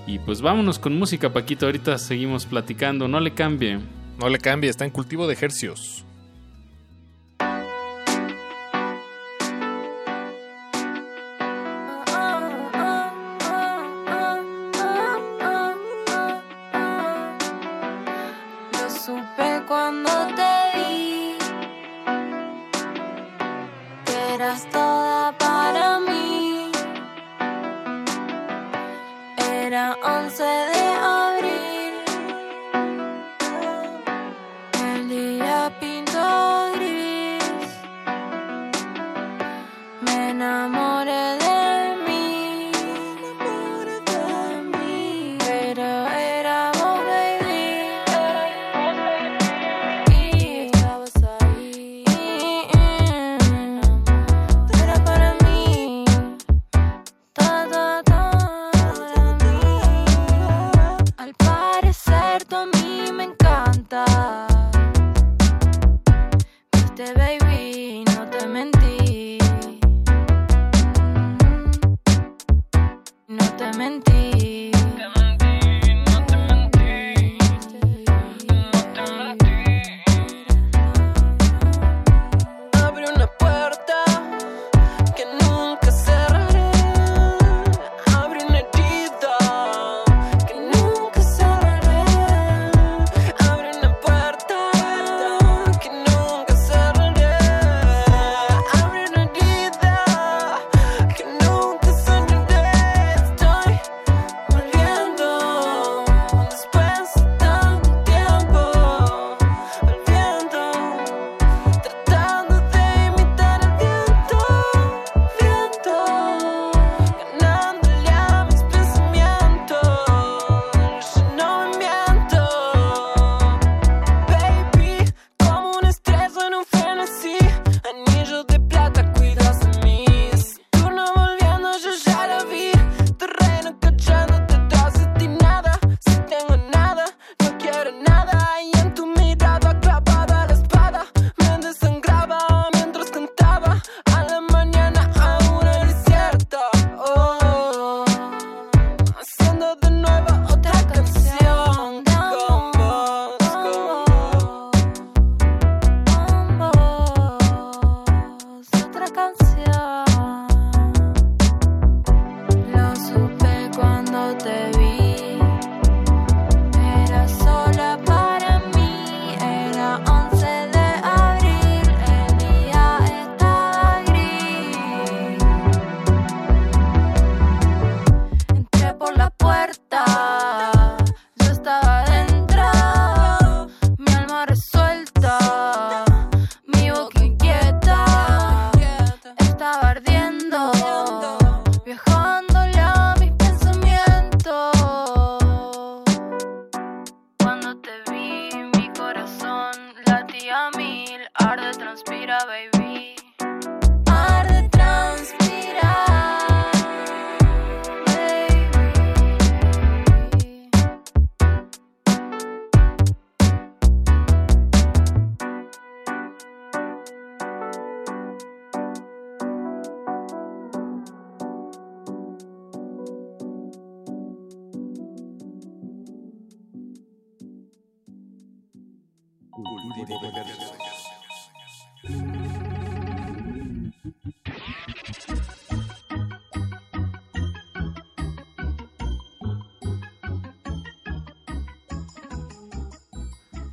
[0.07, 1.67] Y pues vámonos con música, Paquito.
[1.67, 3.09] Ahorita seguimos platicando.
[3.09, 3.81] No le cambie.
[4.19, 6.06] No le cambie, está en cultivo de ejercicios.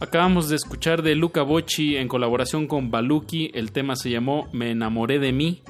[0.03, 4.69] Acabamos de escuchar de Luca Bocci en colaboración con Baluki, el tema se llamó Me
[4.69, 5.61] enamoré de mí.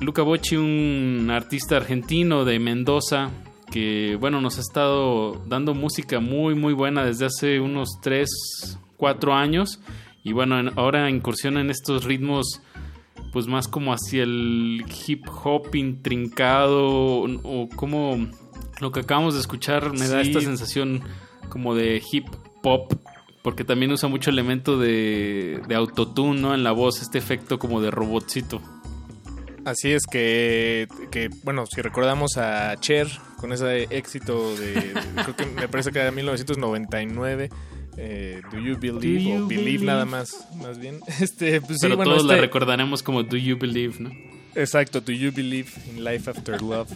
[0.00, 3.28] Luca Bocci, un artista argentino de Mendoza,
[3.70, 9.34] que bueno, nos ha estado dando música muy muy buena desde hace unos 3, 4
[9.34, 9.78] años.
[10.24, 12.62] Y bueno, ahora incursiona en estos ritmos
[13.30, 17.24] pues más como hacia el hip hop intrincado.
[17.42, 18.26] O, como
[18.80, 21.02] lo que acabamos de escuchar me da esta sensación
[21.50, 22.24] como de hip
[22.62, 22.90] pop.
[23.42, 26.54] Porque también usa mucho elemento de, de autotune, ¿no?
[26.54, 28.62] En la voz, este efecto como de robotcito.
[29.64, 33.06] Así es que, que, bueno, si recordamos a Cher
[33.36, 37.50] con ese éxito de, creo que me parece que era 1999,
[37.96, 41.00] eh, Do You Believe o believe, nada más, más bien.
[41.20, 44.10] Este, pues Pero todos la este recordaremos como Do You Believe, ¿no?
[44.54, 46.90] Exacto, Do You Believe in Life After Love.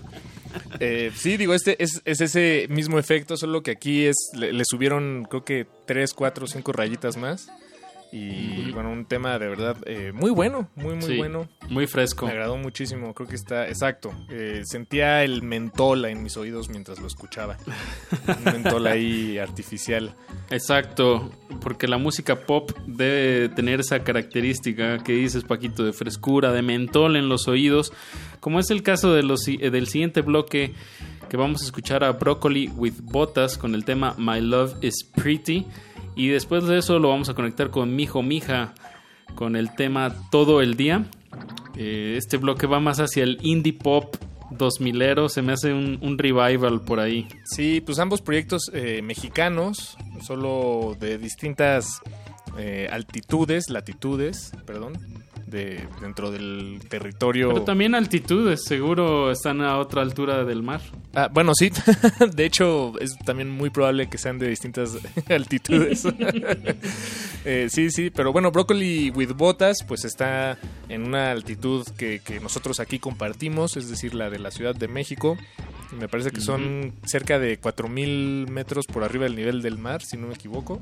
[0.80, 4.64] Eh, sí, digo, este es, es ese mismo efecto, solo que aquí es le, le
[4.64, 7.48] subieron creo que 3, 4, 5 rayitas más.
[8.12, 11.48] Y bueno, un tema de verdad eh, muy bueno, muy, muy Sí, bueno.
[11.68, 12.26] Muy fresco.
[12.26, 14.12] Me agradó muchísimo, creo que está exacto.
[14.30, 17.56] Eh, sentía el mentol en mis oídos mientras lo escuchaba.
[18.28, 20.14] Un mentol ahí artificial.
[20.50, 21.30] Exacto,
[21.60, 27.16] porque la música pop debe tener esa característica que dices, Paquito, de frescura, de mentol
[27.16, 27.92] en los oídos,
[28.40, 30.72] como es el caso de los, eh, del siguiente bloque
[31.28, 35.66] que vamos a escuchar a Broccoli with Botas con el tema My Love is Pretty
[36.16, 38.74] y después de eso lo vamos a conectar con Mijo Mija
[39.34, 41.04] con el tema Todo el Día.
[41.76, 44.16] Eh, este bloque va más hacia el indie pop
[44.50, 47.28] 2000ero, se me hace un, revival por ahí.
[47.44, 52.00] Sí, pues ambos proyectos eh, mexicanos, solo de distintas
[52.58, 54.94] eh, altitudes, latitudes, perdón,
[55.46, 57.48] de dentro del territorio.
[57.50, 60.80] Pero también altitudes, seguro están a otra altura del mar.
[61.14, 61.70] Ah, bueno, sí.
[62.34, 64.98] De hecho, es también muy probable que sean de distintas
[65.28, 66.02] altitudes.
[67.48, 70.58] Eh, sí, sí, pero bueno, Broccoli with Botas, pues está
[70.88, 74.88] en una altitud que, que nosotros aquí compartimos, es decir, la de la Ciudad de
[74.88, 75.38] México.
[75.92, 80.02] Y me parece que son cerca de 4000 metros por arriba del nivel del mar,
[80.02, 80.80] si no me equivoco.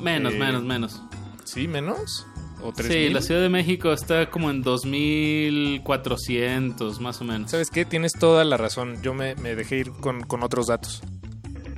[0.00, 1.02] Menos, Eh, menos, menos.
[1.42, 2.24] ¿Sí, menos?
[2.62, 3.12] ¿O Sí, 3000?
[3.14, 7.50] la Ciudad de México está como en 2400, más o menos.
[7.50, 7.84] ¿Sabes qué?
[7.84, 9.00] Tienes toda la razón.
[9.02, 11.02] Yo me, me dejé ir con, con otros datos.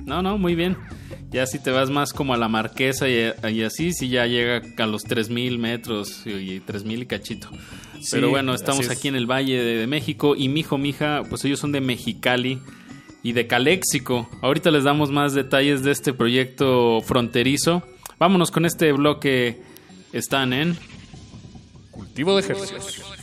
[0.05, 0.77] No, no, muy bien.
[1.29, 4.61] Ya si te vas más como a la marquesa y, y así, sí ya llega
[4.77, 7.49] a los 3000 metros y, y 3000 y cachito.
[8.01, 8.91] Sí, Pero bueno, estamos es.
[8.91, 12.59] aquí en el Valle de, de México y mijo, mija, pues ellos son de Mexicali
[13.23, 14.27] y de Caléxico.
[14.41, 17.83] Ahorita les damos más detalles de este proyecto fronterizo.
[18.19, 19.61] Vámonos con este bloque.
[20.13, 20.77] Están en
[21.91, 23.20] Cultivo de ejercicios.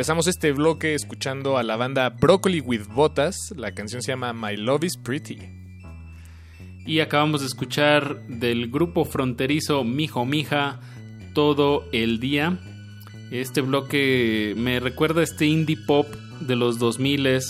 [0.00, 3.36] Empezamos este bloque escuchando a la banda Broccoli with Botas.
[3.54, 5.38] La canción se llama My Love is Pretty.
[6.86, 10.80] Y acabamos de escuchar del grupo fronterizo Mijo Mija
[11.34, 12.58] todo el día.
[13.30, 16.06] Este bloque me recuerda a este indie pop
[16.40, 17.42] de los 2000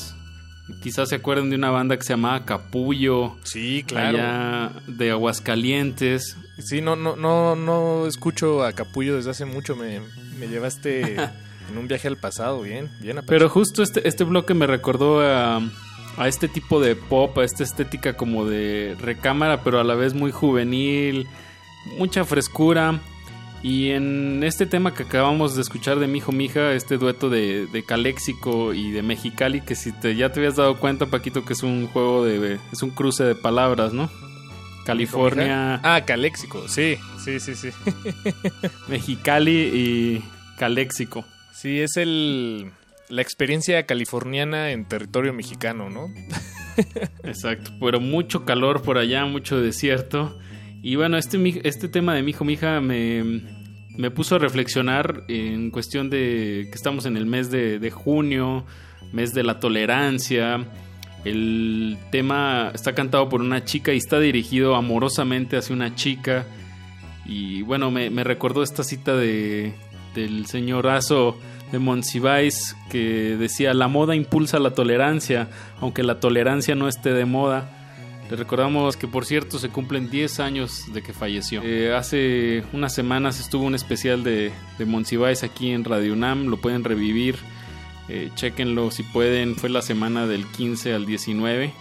[0.82, 3.36] Quizás se acuerden de una banda que se llamaba Capullo.
[3.44, 4.18] Sí, claro.
[4.18, 6.36] Allá de Aguascalientes.
[6.59, 9.77] Sí, no, no, no, no escucho a Capullo desde hace mucho.
[9.77, 10.01] Me,
[10.36, 11.14] me llevaste
[11.70, 13.18] en un viaje al pasado, bien, bien.
[13.18, 13.28] Apache.
[13.28, 15.60] Pero justo este, este bloque me recordó a,
[16.16, 20.14] a este tipo de pop, a esta estética como de recámara, pero a la vez
[20.14, 21.26] muy juvenil,
[21.98, 23.01] mucha frescura.
[23.62, 27.82] Y en este tema que acabamos de escuchar de Mijo Mija, este dueto de, de
[27.84, 31.62] Caléxico y de Mexicali, que si te, ya te habías dado cuenta, Paquito, que es
[31.62, 32.59] un juego de.
[32.72, 34.10] es un cruce de palabras, ¿no?
[34.86, 35.78] California.
[35.84, 37.68] Ah, Caléxico, sí, sí, sí, sí.
[38.88, 40.24] Mexicali y
[40.59, 41.24] Caléxico.
[41.61, 42.70] Sí, es el.
[43.11, 46.07] la experiencia californiana en territorio mexicano, ¿no?
[47.23, 50.39] Exacto, pero mucho calor por allá, mucho desierto.
[50.82, 53.43] Y bueno, este, este tema de mi hijo, mi hija me,
[53.95, 58.65] me puso a reflexionar en cuestión de que estamos en el mes de, de junio,
[59.12, 60.66] mes de la tolerancia.
[61.27, 66.47] El tema está cantado por una chica y está dirigido amorosamente hacia una chica.
[67.27, 69.74] Y bueno, me, me recordó esta cita de,
[70.15, 71.37] del señorazo
[71.73, 75.49] de Monsiváis que decía, la moda impulsa la tolerancia,
[75.81, 77.77] aunque la tolerancia no esté de moda.
[78.28, 81.62] Le recordamos que por cierto se cumplen 10 años de que falleció.
[81.65, 86.57] Eh, hace unas semanas estuvo un especial de, de Monsiváis aquí en Radio UNAM, lo
[86.59, 87.37] pueden revivir,
[88.09, 91.73] eh, chequenlo si pueden, fue la semana del 15 al 19.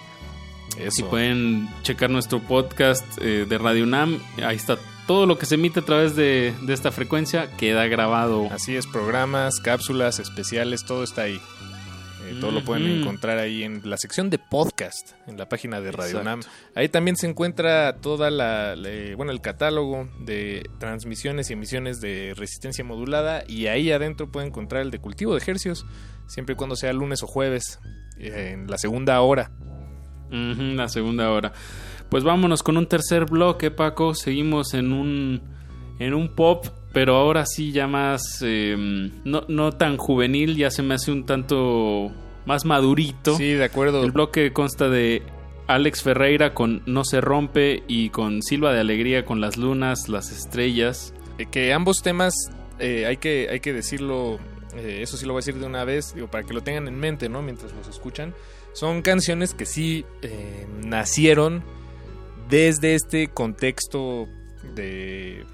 [0.89, 4.77] Si pueden checar nuestro podcast eh, de Radio UNAM, ahí está
[5.09, 8.47] todo lo que se emite a través de, de esta frecuencia, queda grabado.
[8.51, 11.41] Así es, programas, cápsulas especiales, todo está ahí.
[12.27, 15.91] Eh, todo lo pueden encontrar ahí en la sección de podcast, en la página de
[15.91, 16.21] Radio.
[16.23, 16.41] Nam.
[16.75, 22.35] Ahí también se encuentra toda la, la- bueno, el catálogo de transmisiones y emisiones de
[22.37, 25.87] resistencia modulada y ahí adentro pueden encontrar el de cultivo de ejercios,
[26.27, 27.79] siempre y cuando sea lunes o jueves,
[28.19, 29.49] eh, en la segunda hora.
[30.29, 31.51] La segunda hora.
[32.09, 34.15] Pues vámonos con un tercer bloque, Paco.
[34.15, 35.41] Seguimos en un
[35.99, 40.81] en un pop, pero ahora sí ya más eh, no, no tan juvenil, ya se
[40.81, 42.11] me hace un tanto
[42.45, 43.35] más madurito.
[43.35, 44.03] Sí, de acuerdo.
[44.03, 45.21] El bloque consta de
[45.67, 50.31] Alex Ferreira con No se rompe y con Silva de Alegría con Las lunas, las
[50.31, 51.13] estrellas.
[51.37, 52.33] Eh, que ambos temas
[52.79, 54.39] eh, hay que hay que decirlo
[54.75, 56.87] eh, eso sí lo voy a decir de una vez digo para que lo tengan
[56.87, 58.33] en mente no mientras los escuchan
[58.73, 61.63] son canciones que sí eh, nacieron
[62.49, 64.27] desde este contexto
[64.75, 65.45] de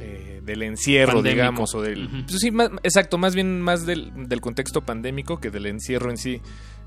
[0.00, 1.34] eh, del encierro Pandémico.
[1.42, 5.50] digamos o del pues sí más- exacto más bien más del, del contexto pandémico que
[5.50, 6.40] del encierro en sí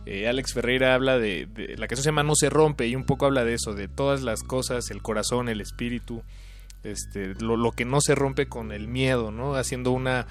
[0.05, 3.05] Eh, Alex Ferreira habla de, de- la canción se llama No se rompe y un
[3.05, 6.23] poco habla de eso de todas las cosas el corazón el espíritu
[6.83, 9.55] este, lo, lo que no se rompe con el miedo, ¿no?
[9.55, 10.27] Haciendo una...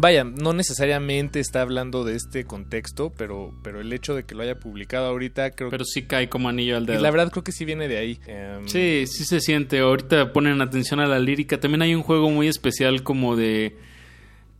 [0.00, 4.42] Vaya, no necesariamente está hablando de este contexto, pero, pero el hecho de que lo
[4.42, 6.98] haya publicado ahorita creo Pero sí cae como anillo al dedo.
[6.98, 8.18] Y la verdad creo que sí viene de ahí.
[8.26, 9.80] Em, Sí, sí se siente.
[9.80, 11.60] Ahorita ponen atención a la lírica.
[11.60, 13.76] También hay un juego muy especial como de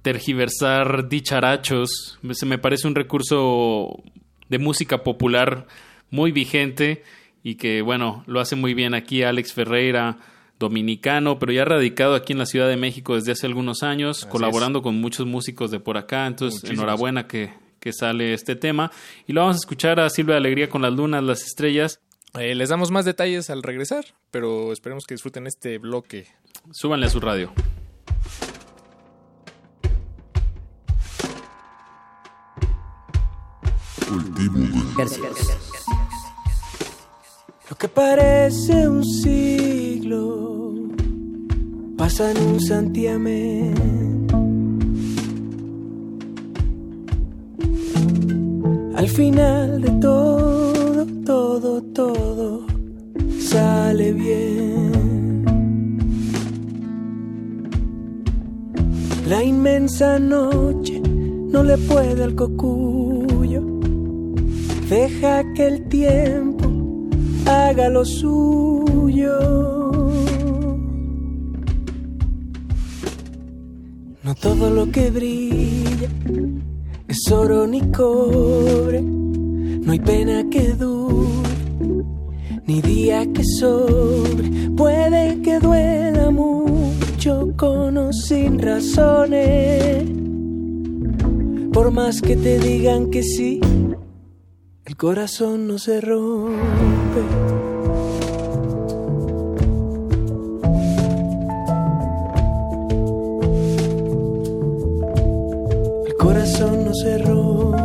[0.02, 2.18] tergiversar dicharachos.
[2.32, 4.02] Se me parece un recurso
[4.50, 5.66] de música popular
[6.10, 7.02] muy vigente
[7.42, 10.18] y que, bueno, lo hace muy bien aquí Alex Ferreira,
[10.60, 14.28] dominicano, pero ya radicado aquí en la Ciudad de México desde hace algunos años, Así
[14.30, 16.26] colaborando con muchos músicos de por acá.
[16.28, 18.92] Entonces, enhorabuena que, que sale este tema.
[19.26, 22.00] Y lo vamos a escuchar a Silvia Alegría con las lunas, las estrellas.
[22.38, 26.28] eh, les damos más detalles al regresar, pero esperemos que disfruten este bloque.
[26.70, 27.52] Súbanle a su radio.
[37.70, 40.74] Lo que parece un siglo
[41.96, 44.26] pasa en un santiamén.
[48.96, 52.66] Al final de todo, todo, todo
[53.38, 55.44] sale bien.
[59.28, 63.62] La inmensa noche no le puede al cocuyo.
[64.88, 66.69] Deja que el tiempo
[67.50, 69.36] haga lo suyo.
[74.22, 76.08] No todo lo que brilla
[77.08, 82.04] es oro ni cobre, no hay pena que dure,
[82.66, 90.04] ni día que sobre, puede que duela mucho con o sin razones.
[91.72, 93.60] Por más que te digan que sí,
[94.90, 97.22] el corazón no se rompe.
[106.08, 107.78] El corazón no se rompe.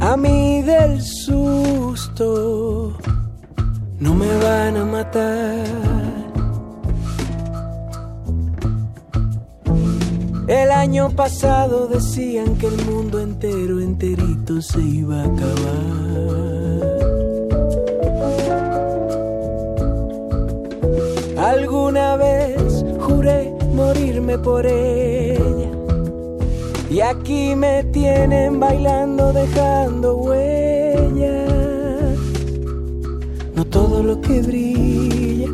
[0.00, 2.92] A mí del susto
[4.00, 5.83] no me van a matar.
[10.84, 15.84] Año pasado decían que el mundo entero, enterito se iba a acabar.
[21.38, 25.70] Alguna vez juré morirme por ella.
[26.90, 31.50] Y aquí me tienen bailando, dejando huellas.
[33.56, 35.48] No todo lo que brilla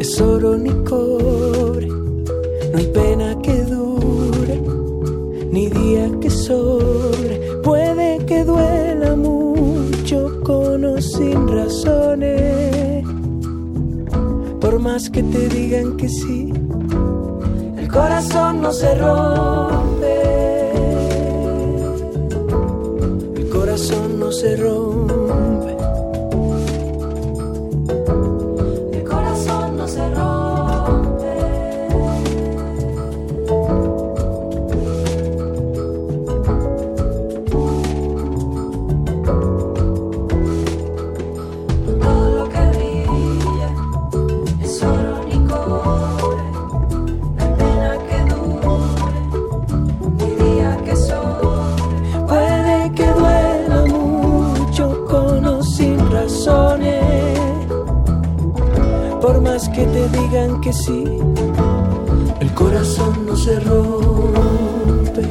[0.00, 1.88] es oro ni cobre.
[1.88, 3.87] No hay pena que dure,
[5.78, 7.36] día que sobre.
[7.62, 13.04] Puede que duela mucho con o sin razones.
[14.60, 16.52] Por más que te digan que sí,
[17.76, 20.16] el corazón no se rompe.
[23.36, 25.17] El corazón no se rompe.
[60.08, 61.04] Digan que sí,
[62.40, 65.22] el corazón no se rompe.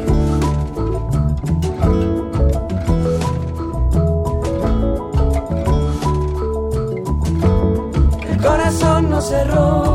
[8.29, 9.86] El corazón no se rompe.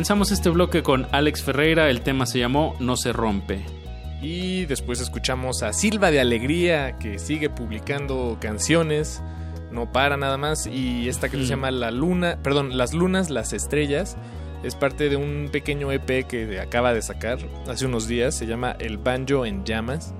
[0.00, 3.60] Comenzamos este bloque con Alex Ferreira, el tema se llamó No se rompe.
[4.22, 9.22] Y después escuchamos a Silva de Alegría, que sigue publicando canciones,
[9.70, 10.66] no para nada más.
[10.66, 11.46] Y esta que se Mm.
[11.46, 14.16] llama La Luna, perdón, Las Lunas, las Estrellas,
[14.62, 18.34] es parte de un pequeño EP que acaba de sacar hace unos días.
[18.34, 20.14] Se llama El Banjo en Llamas.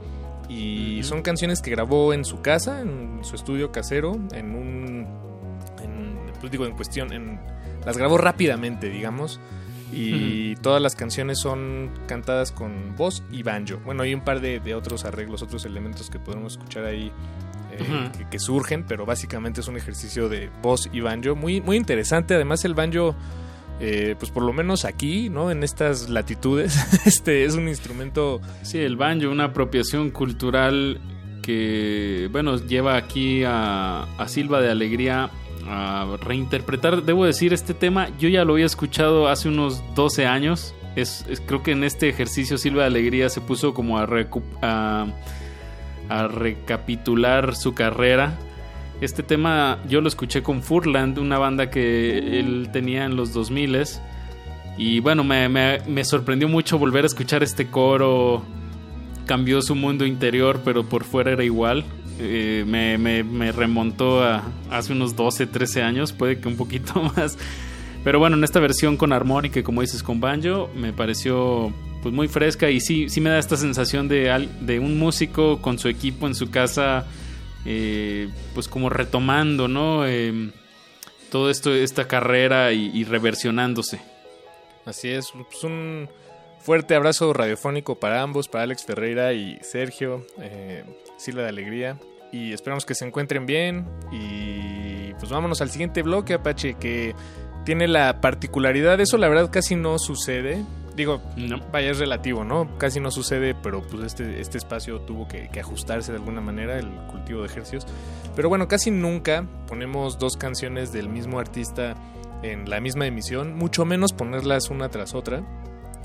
[0.51, 5.07] Y son canciones que grabó en su casa, en su estudio casero, en un.
[5.83, 7.15] En, pues digo, en cuestión.
[7.15, 7.41] En,
[7.87, 9.41] las grabó rápidamente, digamos.
[9.93, 13.79] Y todas las canciones son cantadas con voz y banjo.
[13.85, 17.13] Bueno, hay un par de, de otros arreglos, otros elementos que podemos escuchar ahí
[17.73, 21.77] eh, que, que surgen, pero básicamente es un ejercicio de voz y banjo muy, muy
[21.77, 22.35] interesante.
[22.35, 23.15] Además, el banjo,
[23.81, 25.51] eh, pues por lo menos aquí, ¿no?
[25.51, 26.77] En estas latitudes,
[27.07, 28.41] este es un instrumento.
[28.63, 31.01] Sí, el banjo, una apropiación cultural
[31.43, 35.31] que, bueno, lleva aquí a, a Silva de Alegría
[35.73, 38.09] a reinterpretar, debo decir, este tema.
[38.19, 40.75] Yo ya lo había escuchado hace unos 12 años.
[40.97, 44.09] Es, creo que en este ejercicio Silva de Alegría se puso como a,
[46.09, 48.37] a, recapitular su carrera.
[49.01, 53.85] Este tema yo lo escuché con Furland, una banda que él tenía en los 2000
[54.77, 58.43] y bueno, me sorprendió mucho volver a escuchar este coro.
[59.25, 61.85] Cambió su mundo interior, pero por fuera era igual.
[62.23, 67.39] Eh, me, me- remontó a hace unos 12, 13 años, puede que un poquito más.
[68.05, 71.73] Pero bueno, en esta versión con armónica como dices con banjo, me pareció
[72.03, 75.79] pues muy fresca y sí, sí me da esta sensación de, de un músico con
[75.79, 77.07] su equipo en su casa,
[77.67, 80.07] eh, pues como retomando, ¿no?
[80.07, 80.51] Eh,
[81.31, 84.01] todo esto, esta carrera y, y reversionándose.
[84.87, 86.09] Así es, pues un
[86.61, 90.85] fuerte abrazo radiofónico para ambos, para Alex Ferreira y Sergio, eh,
[91.19, 91.99] Silva de Alegría.
[92.33, 93.87] Y esperamos que se encuentren bien.
[94.13, 97.15] Y pues vámonos al siguiente bloque, Apache, que
[97.65, 100.65] tiene la particularidad, eso la verdad casi no sucede.
[100.97, 101.23] Digo,
[101.73, 102.77] vaya, es relativo, ¿no?
[102.79, 106.79] Casi no sucede, pero pues este, este espacio tuvo que, que ajustarse de alguna manera,
[106.79, 107.87] el cultivo de ejercicios.
[108.35, 111.95] Pero bueno, casi nunca ponemos dos canciones del mismo artista
[112.43, 115.43] en la misma emisión, mucho menos ponerlas una tras otra.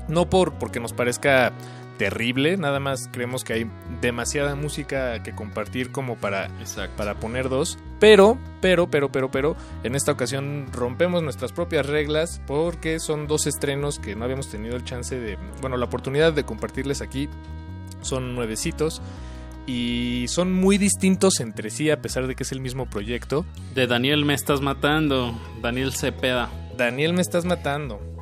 [0.08, 1.52] No por porque nos parezca
[1.96, 3.70] terrible, nada más creemos que hay
[4.00, 6.50] demasiada música que compartir como para,
[6.96, 7.78] para poner dos.
[7.98, 13.46] Pero, pero, pero, pero, pero, en esta ocasión rompemos nuestras propias reglas porque son dos
[13.46, 17.28] estrenos que no habíamos tenido el chance de, bueno, la oportunidad de compartirles aquí.
[18.02, 19.00] Son nuevecitos
[19.66, 23.44] y son muy distintos entre sí a pesar de que es el mismo proyecto.
[23.74, 26.50] De Daniel me estás matando, Daniel Cepeda.
[26.76, 28.15] Daniel me estás matando.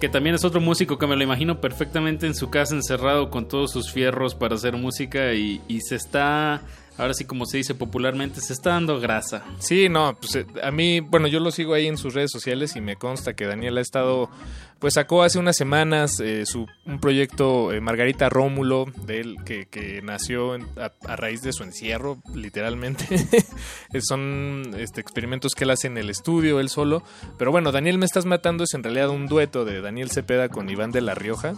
[0.00, 3.46] Que también es otro músico que me lo imagino perfectamente en su casa encerrado con
[3.46, 6.62] todos sus fierros para hacer música y, se está,
[7.00, 9.44] ahora sí como se dice popularmente, se está dando grasa.
[9.58, 12.76] Sí, no, pues eh, a mí, bueno, yo lo sigo ahí en sus redes sociales
[12.76, 14.30] y me consta que Daniel ha estado,
[14.78, 19.66] pues sacó hace unas semanas eh, su, un proyecto eh, Margarita Rómulo, de él, que,
[19.66, 23.06] que nació en- a, a raíz de su encierro, literalmente.
[24.00, 27.02] Son este, experimentos que él hace en el estudio, él solo.
[27.38, 30.70] Pero bueno, Daniel Me Estás Matando es en realidad un dueto de Daniel Cepeda con
[30.70, 31.54] Iván de la Rioja.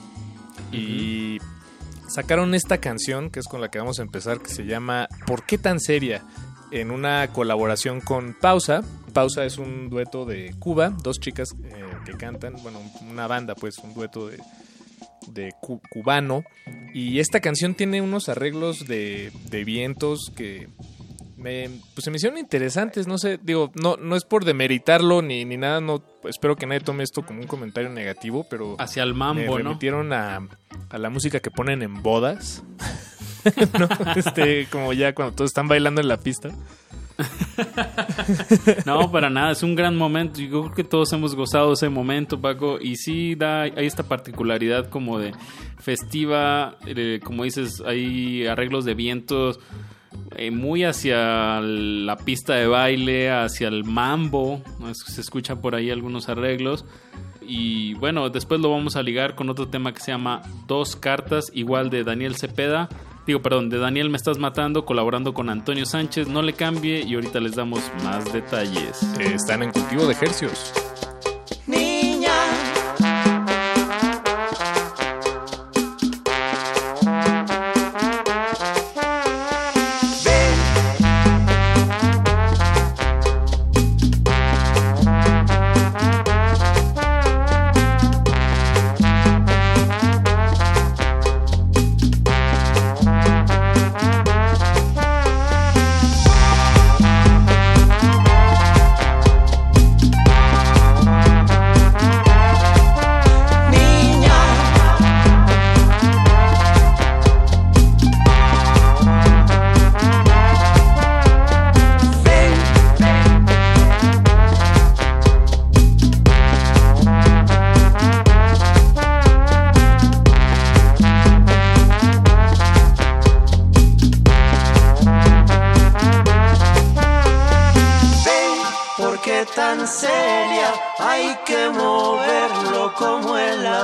[0.72, 1.38] Y
[2.14, 5.44] sacaron esta canción, que es con la que vamos a empezar, que se llama ¿Por
[5.44, 6.22] qué tan seria?
[6.70, 8.82] En una colaboración con Pausa.
[9.12, 12.80] Pausa es un dueto de Cuba, dos chicas eh, que cantan, bueno,
[13.10, 14.38] una banda, pues, un dueto de,
[15.28, 16.44] de cu- cubano.
[16.94, 20.68] Y esta canción tiene unos arreglos de, de vientos que
[21.42, 25.44] me, pues se me hicieron interesantes, no sé, digo, no, no es por demeritarlo ni,
[25.44, 29.14] ni nada, no espero que nadie tome esto como un comentario negativo, pero Hacia el
[29.14, 29.56] mambo, me ¿no?
[29.56, 30.48] remitieron a,
[30.88, 32.62] a la música que ponen en bodas.
[33.78, 33.88] ¿no?
[34.16, 36.50] Este, como ya cuando todos están bailando en la pista.
[38.86, 40.40] No, para nada, es un gran momento.
[40.40, 42.78] Yo creo que todos hemos gozado ese momento, Paco.
[42.80, 45.32] Y sí, da, hay esta particularidad como de
[45.78, 49.60] festiva, eh, como dices, hay arreglos de vientos
[50.36, 54.62] eh, muy hacia la pista de baile, hacia el mambo.
[54.92, 56.84] Se escuchan por ahí algunos arreglos.
[57.40, 61.50] Y bueno, después lo vamos a ligar con otro tema que se llama Dos Cartas,
[61.54, 62.88] igual de Daniel Cepeda.
[63.26, 66.28] Digo, perdón, de Daniel Me Estás Matando, colaborando con Antonio Sánchez.
[66.28, 69.02] No le cambie y ahorita les damos más detalles.
[69.20, 70.72] están en cultivo de ejercios.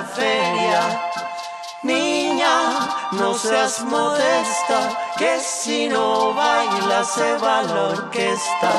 [0.02, 1.00] feria.
[1.82, 8.70] Niña, no seas modesta, que si no baila se va la orquesta.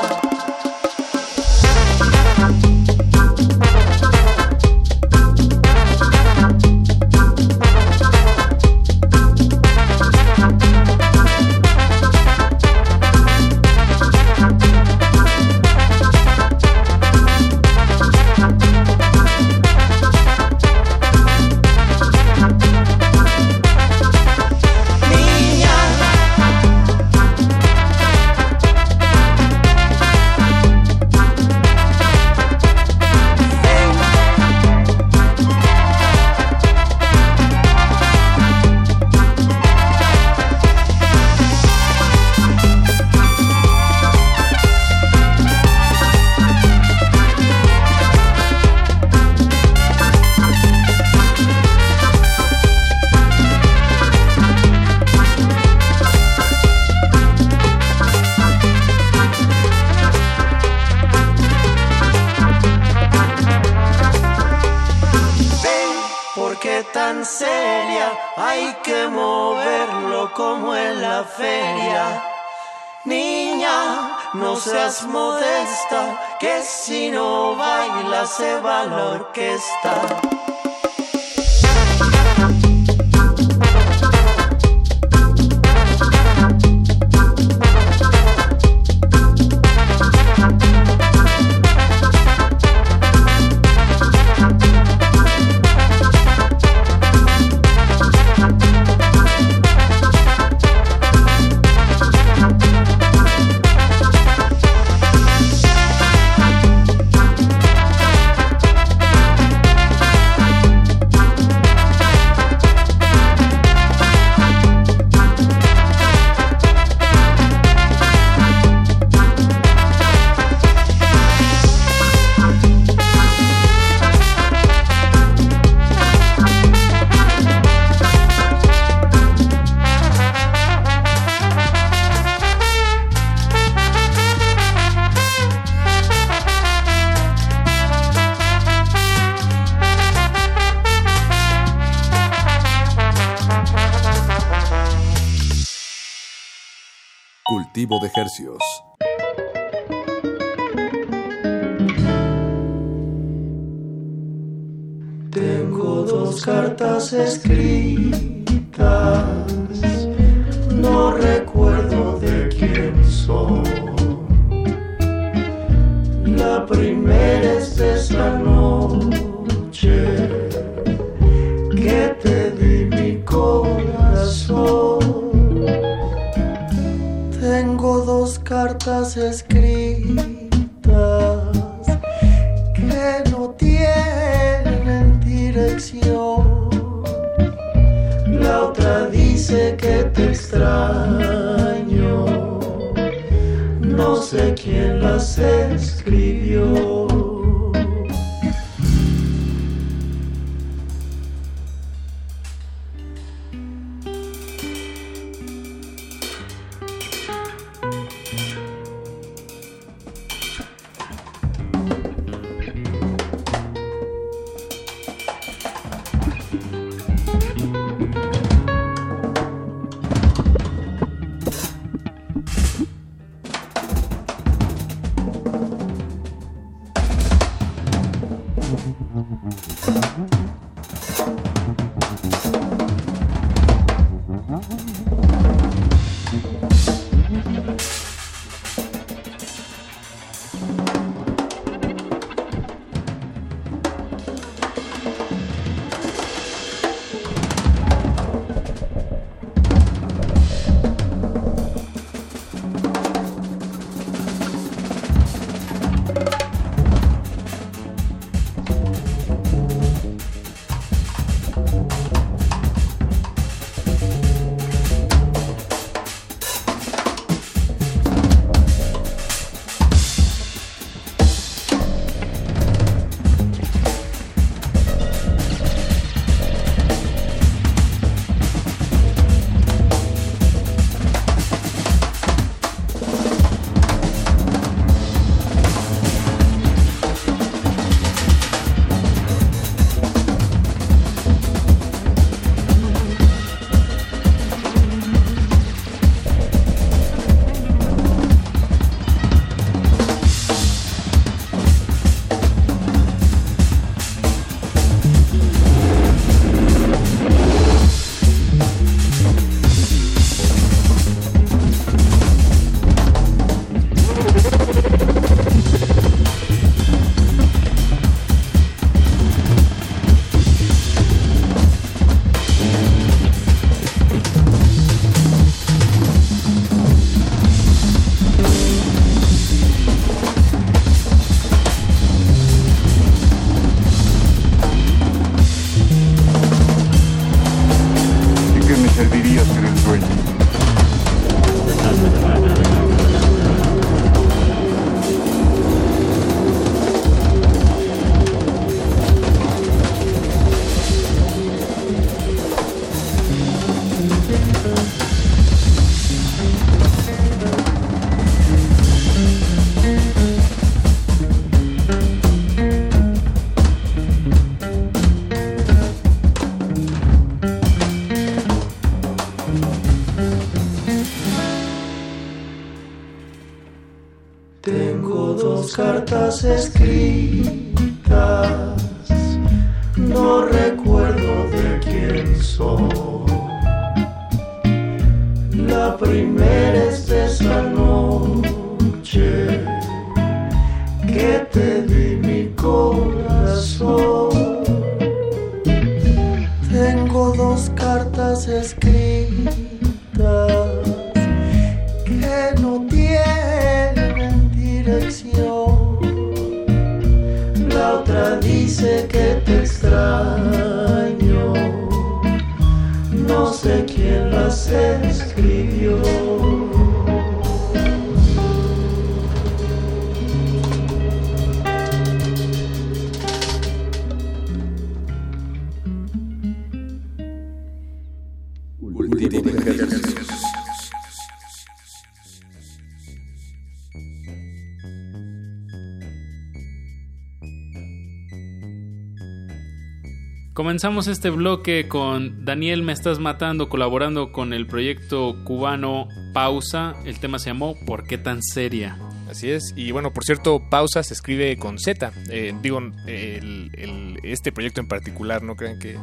[440.80, 446.94] Comenzamos este bloque con Daniel Me Estás Matando, colaborando con el proyecto cubano Pausa.
[447.04, 448.96] El tema se llamó ¿Por qué tan seria?
[449.30, 452.10] Así es, y bueno, por cierto, Pausa se escribe con Z.
[452.30, 455.98] Eh, digo, el- el- este proyecto en particular, no crean que,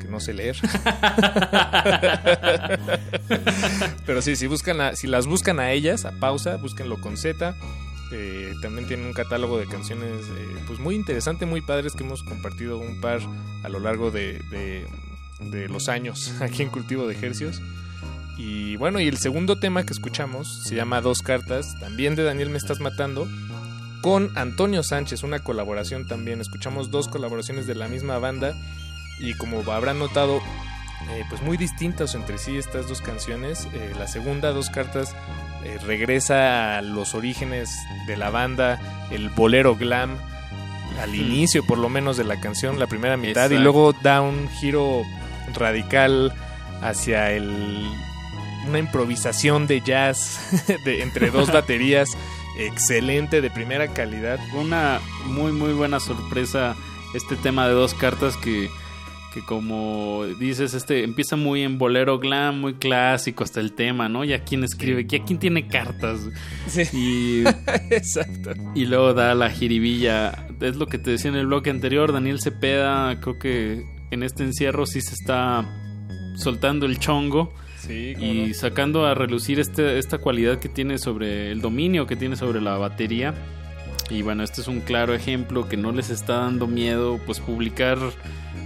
[0.00, 0.56] que no sé leer.
[4.06, 7.54] Pero sí, si, buscan a- si las buscan a ellas, a Pausa, búsquenlo con Z.
[8.12, 12.22] Eh, también tienen un catálogo de canciones eh, pues muy interesante, muy padres que hemos
[12.22, 13.20] compartido un par
[13.64, 14.86] a lo largo de, de-
[15.40, 17.60] de los años aquí en Cultivo de Ejercios.
[18.38, 22.50] Y bueno, y el segundo tema que escuchamos se llama Dos Cartas, también de Daniel
[22.50, 23.26] Me Estás Matando,
[24.02, 26.40] con Antonio Sánchez, una colaboración también.
[26.40, 28.54] Escuchamos dos colaboraciones de la misma banda
[29.18, 33.66] y como habrán notado, eh, pues muy distintas entre sí estas dos canciones.
[33.72, 35.14] Eh, la segunda, Dos Cartas,
[35.66, 38.78] eh, regresa a los orígenes de la banda,
[39.10, 40.16] el bolero glam,
[41.02, 44.48] al inicio por lo menos de la canción, la primera mitad, y luego da un
[44.48, 45.02] giro
[45.54, 46.32] radical
[46.82, 47.90] hacia el
[48.68, 50.38] una improvisación de jazz
[50.84, 52.16] de, entre dos baterías
[52.58, 54.38] excelente de primera calidad.
[54.54, 56.76] Una muy muy buena sorpresa
[57.12, 58.70] este tema de dos cartas que,
[59.36, 64.24] que como dices, este empieza muy en bolero glam, muy clásico hasta el tema, ¿no?
[64.24, 66.20] Ya quién escribe, ya quién tiene cartas.
[66.94, 67.44] Y,
[67.90, 68.52] Exacto.
[68.74, 70.48] y luego da la jiribilla.
[70.62, 74.42] Es lo que te decía en el bloque anterior, Daniel Cepeda, creo que en este
[74.42, 75.68] encierro sí se está
[76.36, 77.52] soltando el chongo.
[77.76, 78.54] Sí, y no.
[78.54, 82.78] sacando a relucir este, esta cualidad que tiene sobre el dominio que tiene sobre la
[82.78, 83.34] batería.
[84.10, 87.98] Y bueno, este es un claro ejemplo que no les está dando miedo pues publicar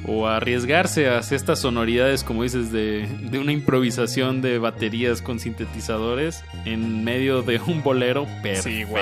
[0.06, 6.44] o arriesgarse hacia estas sonoridades, como dices, de, de una improvisación de baterías con sintetizadores
[6.64, 8.96] en medio de un bolero perfecto.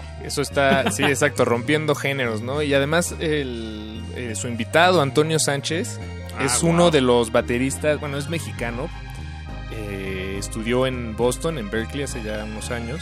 [0.00, 0.24] Sí.
[0.24, 2.62] Eso está, sí, exacto, rompiendo géneros, ¿no?
[2.62, 5.98] Y además el, eh, su invitado, Antonio Sánchez,
[6.36, 8.88] Ah, es uno de los bateristas, bueno, es mexicano,
[9.72, 13.00] eh, estudió en Boston, en Berkeley, hace ya unos años,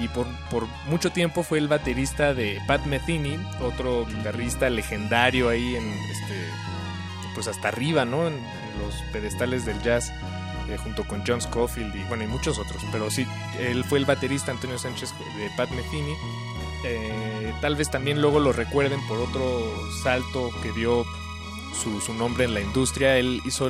[0.00, 5.76] y por, por mucho tiempo fue el baterista de Pat Metheny, otro guitarrista legendario ahí
[5.76, 6.48] en, este,
[7.34, 8.26] pues hasta arriba, ¿no?
[8.26, 8.38] En,
[8.78, 10.12] los pedestales del jazz.
[10.68, 13.26] eh, junto con John Scofield y bueno y muchos otros pero sí
[13.58, 16.14] él fue el baterista Antonio Sánchez de Pat Metheny
[16.84, 21.04] Eh, tal vez también luego lo recuerden por otro salto que dio
[21.74, 23.68] su, nombre en la industria él hizo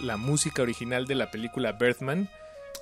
[0.00, 2.28] la música original de la película Birthman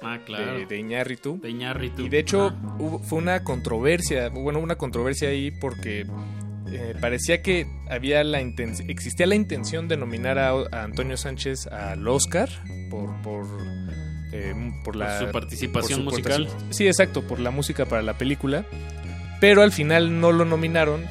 [0.02, 0.58] Ah, claro.
[0.58, 1.40] de, de Iñárritu.
[1.40, 2.02] De Iñárritu.
[2.02, 2.76] Y de hecho Ah.
[2.78, 6.06] hubo- fue una controversia, bueno, una controversia ahí porque
[6.70, 12.06] eh, parecía que había la existía la intención de nominar a, a Antonio Sánchez al
[12.06, 12.48] Oscar
[12.90, 13.46] por por
[14.32, 14.54] eh,
[14.84, 16.44] por la Por su participación musical.
[16.46, 18.64] participación- Sí, exacto, por la música para la película.
[19.40, 21.04] Pero al final no lo nominaron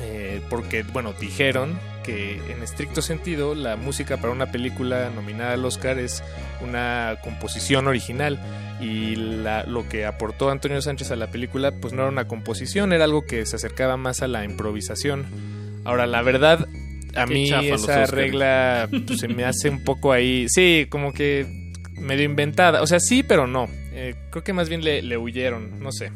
[0.00, 5.64] eh, porque, bueno, dijeron que en estricto sentido la música para una película nominada al
[5.64, 6.22] Oscar es
[6.60, 8.38] una composición original
[8.80, 12.92] y la- lo que aportó Antonio Sánchez a la película pues no era una composición,
[12.92, 15.26] era algo que se acercaba más a la improvisación.
[15.84, 16.66] Ahora, la verdad,
[17.16, 20.46] a Qué mí esa regla pues, se me hace un poco ahí.
[20.48, 21.46] Sí, como que
[21.98, 22.82] medio inventada.
[22.82, 23.66] O sea, sí, pero no.
[23.92, 25.80] Eh, creo que más bien le, le huyeron.
[25.80, 26.12] No sé.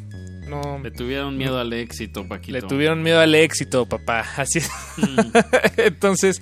[0.62, 0.81] No.
[0.83, 2.52] Le tuvieron miedo al éxito, Paquito.
[2.58, 4.20] Le tuvieron miedo al éxito, papá.
[4.36, 4.70] Así es.
[5.76, 6.41] Entonces,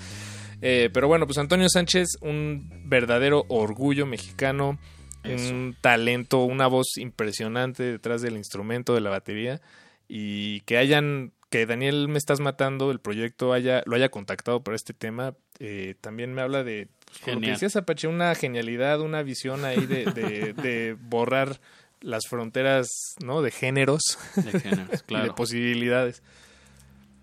[0.60, 4.78] eh, pero bueno, pues Antonio Sánchez, un verdadero orgullo mexicano,
[5.24, 9.60] un talento, una voz impresionante detrás del instrumento de la batería
[10.08, 14.74] y que hayan que Daniel me estás matando el proyecto haya lo haya contactado para
[14.74, 19.00] este tema eh, también me habla de pues, como lo que decías Apache una genialidad
[19.02, 21.60] una visión ahí de, de- de borrar
[22.02, 22.89] las fronteras
[23.24, 25.34] no de géneros De géneros, y de claro.
[25.34, 26.22] posibilidades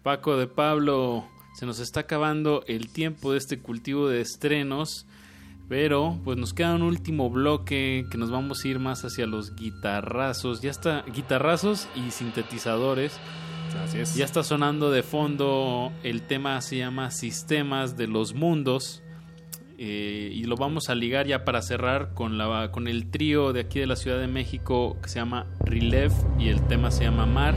[0.03, 5.05] Paco de Pablo, se nos está acabando el tiempo de este cultivo de estrenos,
[5.67, 9.55] pero pues nos queda un último bloque que nos vamos a ir más hacia los
[9.55, 13.19] guitarrazos, ya está, guitarrazos y sintetizadores.
[13.83, 14.15] Así es.
[14.15, 19.03] Ya está sonando de fondo, el tema se llama Sistemas de los Mundos.
[19.81, 23.61] Eh, y lo vamos a ligar ya para cerrar con, la, con el trío de
[23.61, 27.25] aquí de la Ciudad de México que se llama Rilev y el tema se llama
[27.25, 27.55] Mar.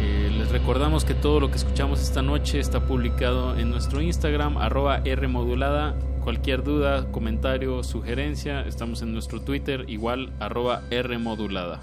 [0.00, 4.56] Eh, les recordamos que todo lo que escuchamos esta noche está publicado en nuestro Instagram,
[4.56, 5.98] arroba Rmodulada.
[6.22, 11.80] Cualquier duda, comentario, sugerencia, estamos en nuestro Twitter, igual arroba Rmodulada.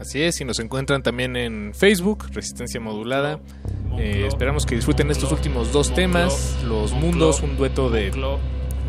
[0.00, 3.38] Así es, y nos encuentran también en Facebook, Resistencia Modulada.
[3.98, 8.10] Eh, esperamos que disfruten estos últimos dos temas, Los Mundos, un dueto de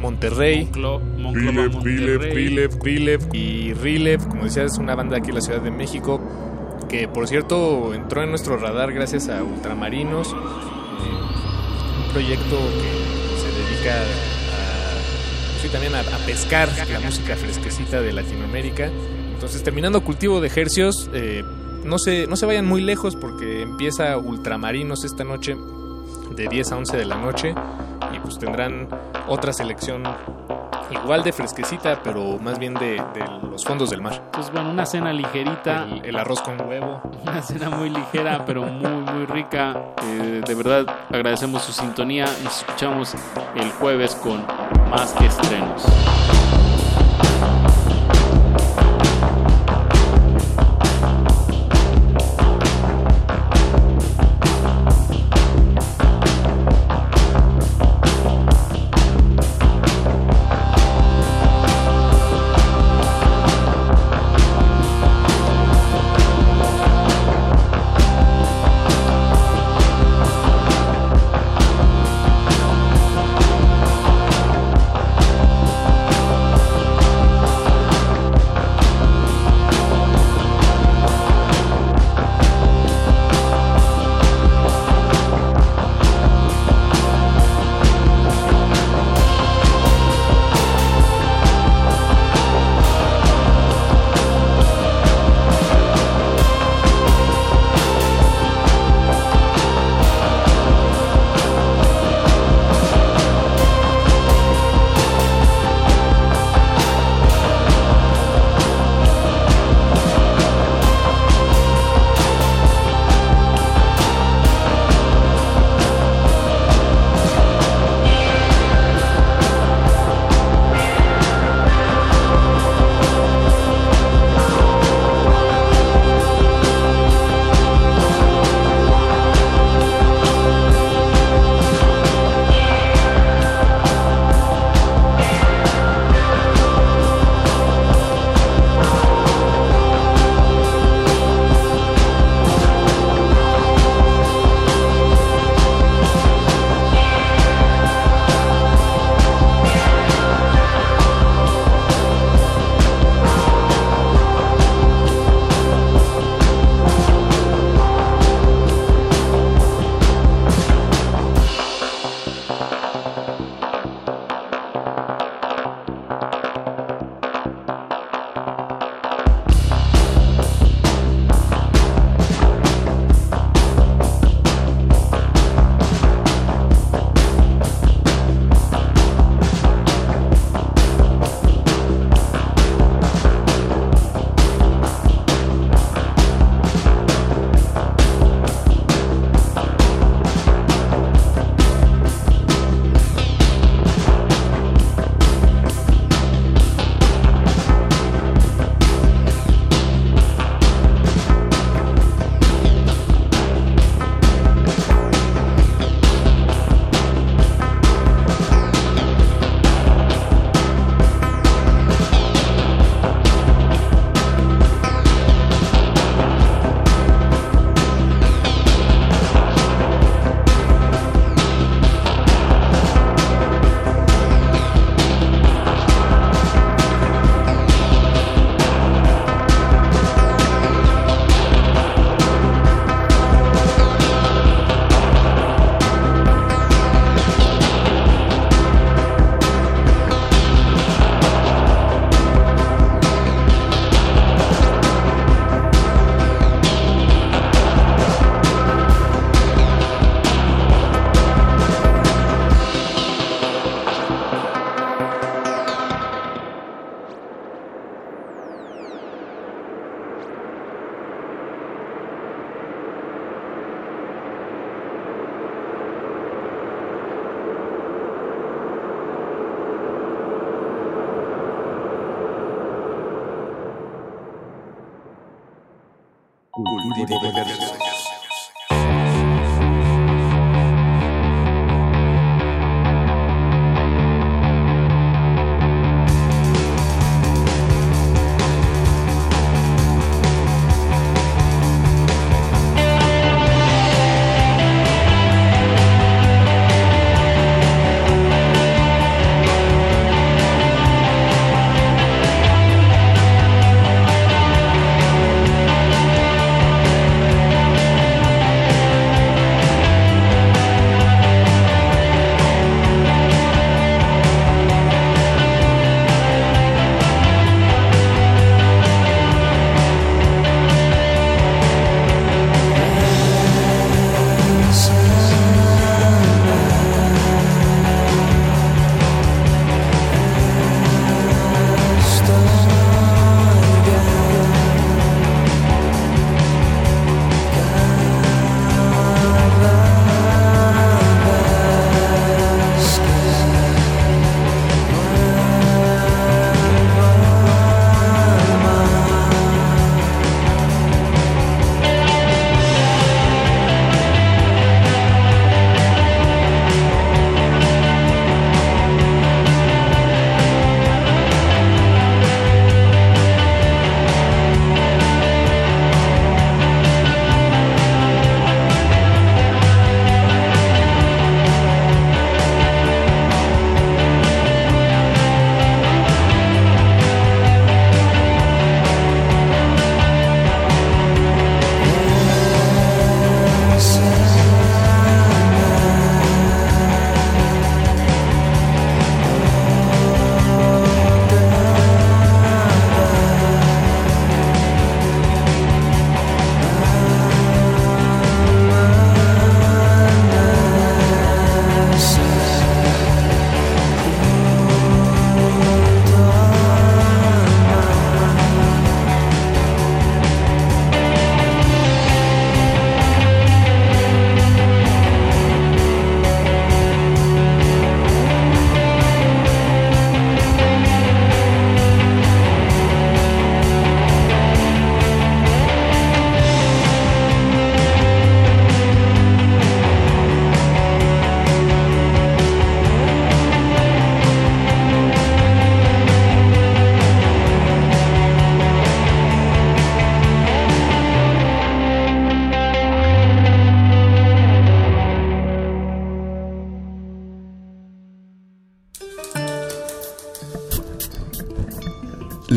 [0.05, 0.69] Monterrey,
[1.17, 1.81] Monclova.
[1.81, 6.21] Rilev, Rilev y Rilev, como decías, es una banda aquí en la Ciudad de México
[6.87, 13.47] que por cierto entró en nuestro radar gracias a Ultramarinos, eh, un proyecto que se
[13.47, 18.91] dedica a, sí, también a, a pescar la música fresquecita de Latinoamérica.
[19.33, 21.43] Entonces, terminando cultivo de ejercios, eh,
[21.83, 25.57] no, se, no se vayan muy lejos porque empieza Ultramarinos esta noche
[26.35, 27.55] de 10 a 11 de la noche
[28.13, 28.87] y pues tendrán
[29.27, 30.03] otra selección
[30.91, 34.21] igual de fresquecita, pero más bien de, de los fondos del mar.
[34.31, 35.83] Pues bueno, una cena ligerita.
[35.83, 37.01] El, el arroz con huevo.
[37.23, 39.75] Una cena muy ligera, pero muy, muy rica.
[40.03, 42.25] Eh, de verdad, agradecemos su sintonía.
[42.43, 43.15] Nos escuchamos
[43.55, 44.45] el jueves con
[44.89, 45.83] más que estrenos.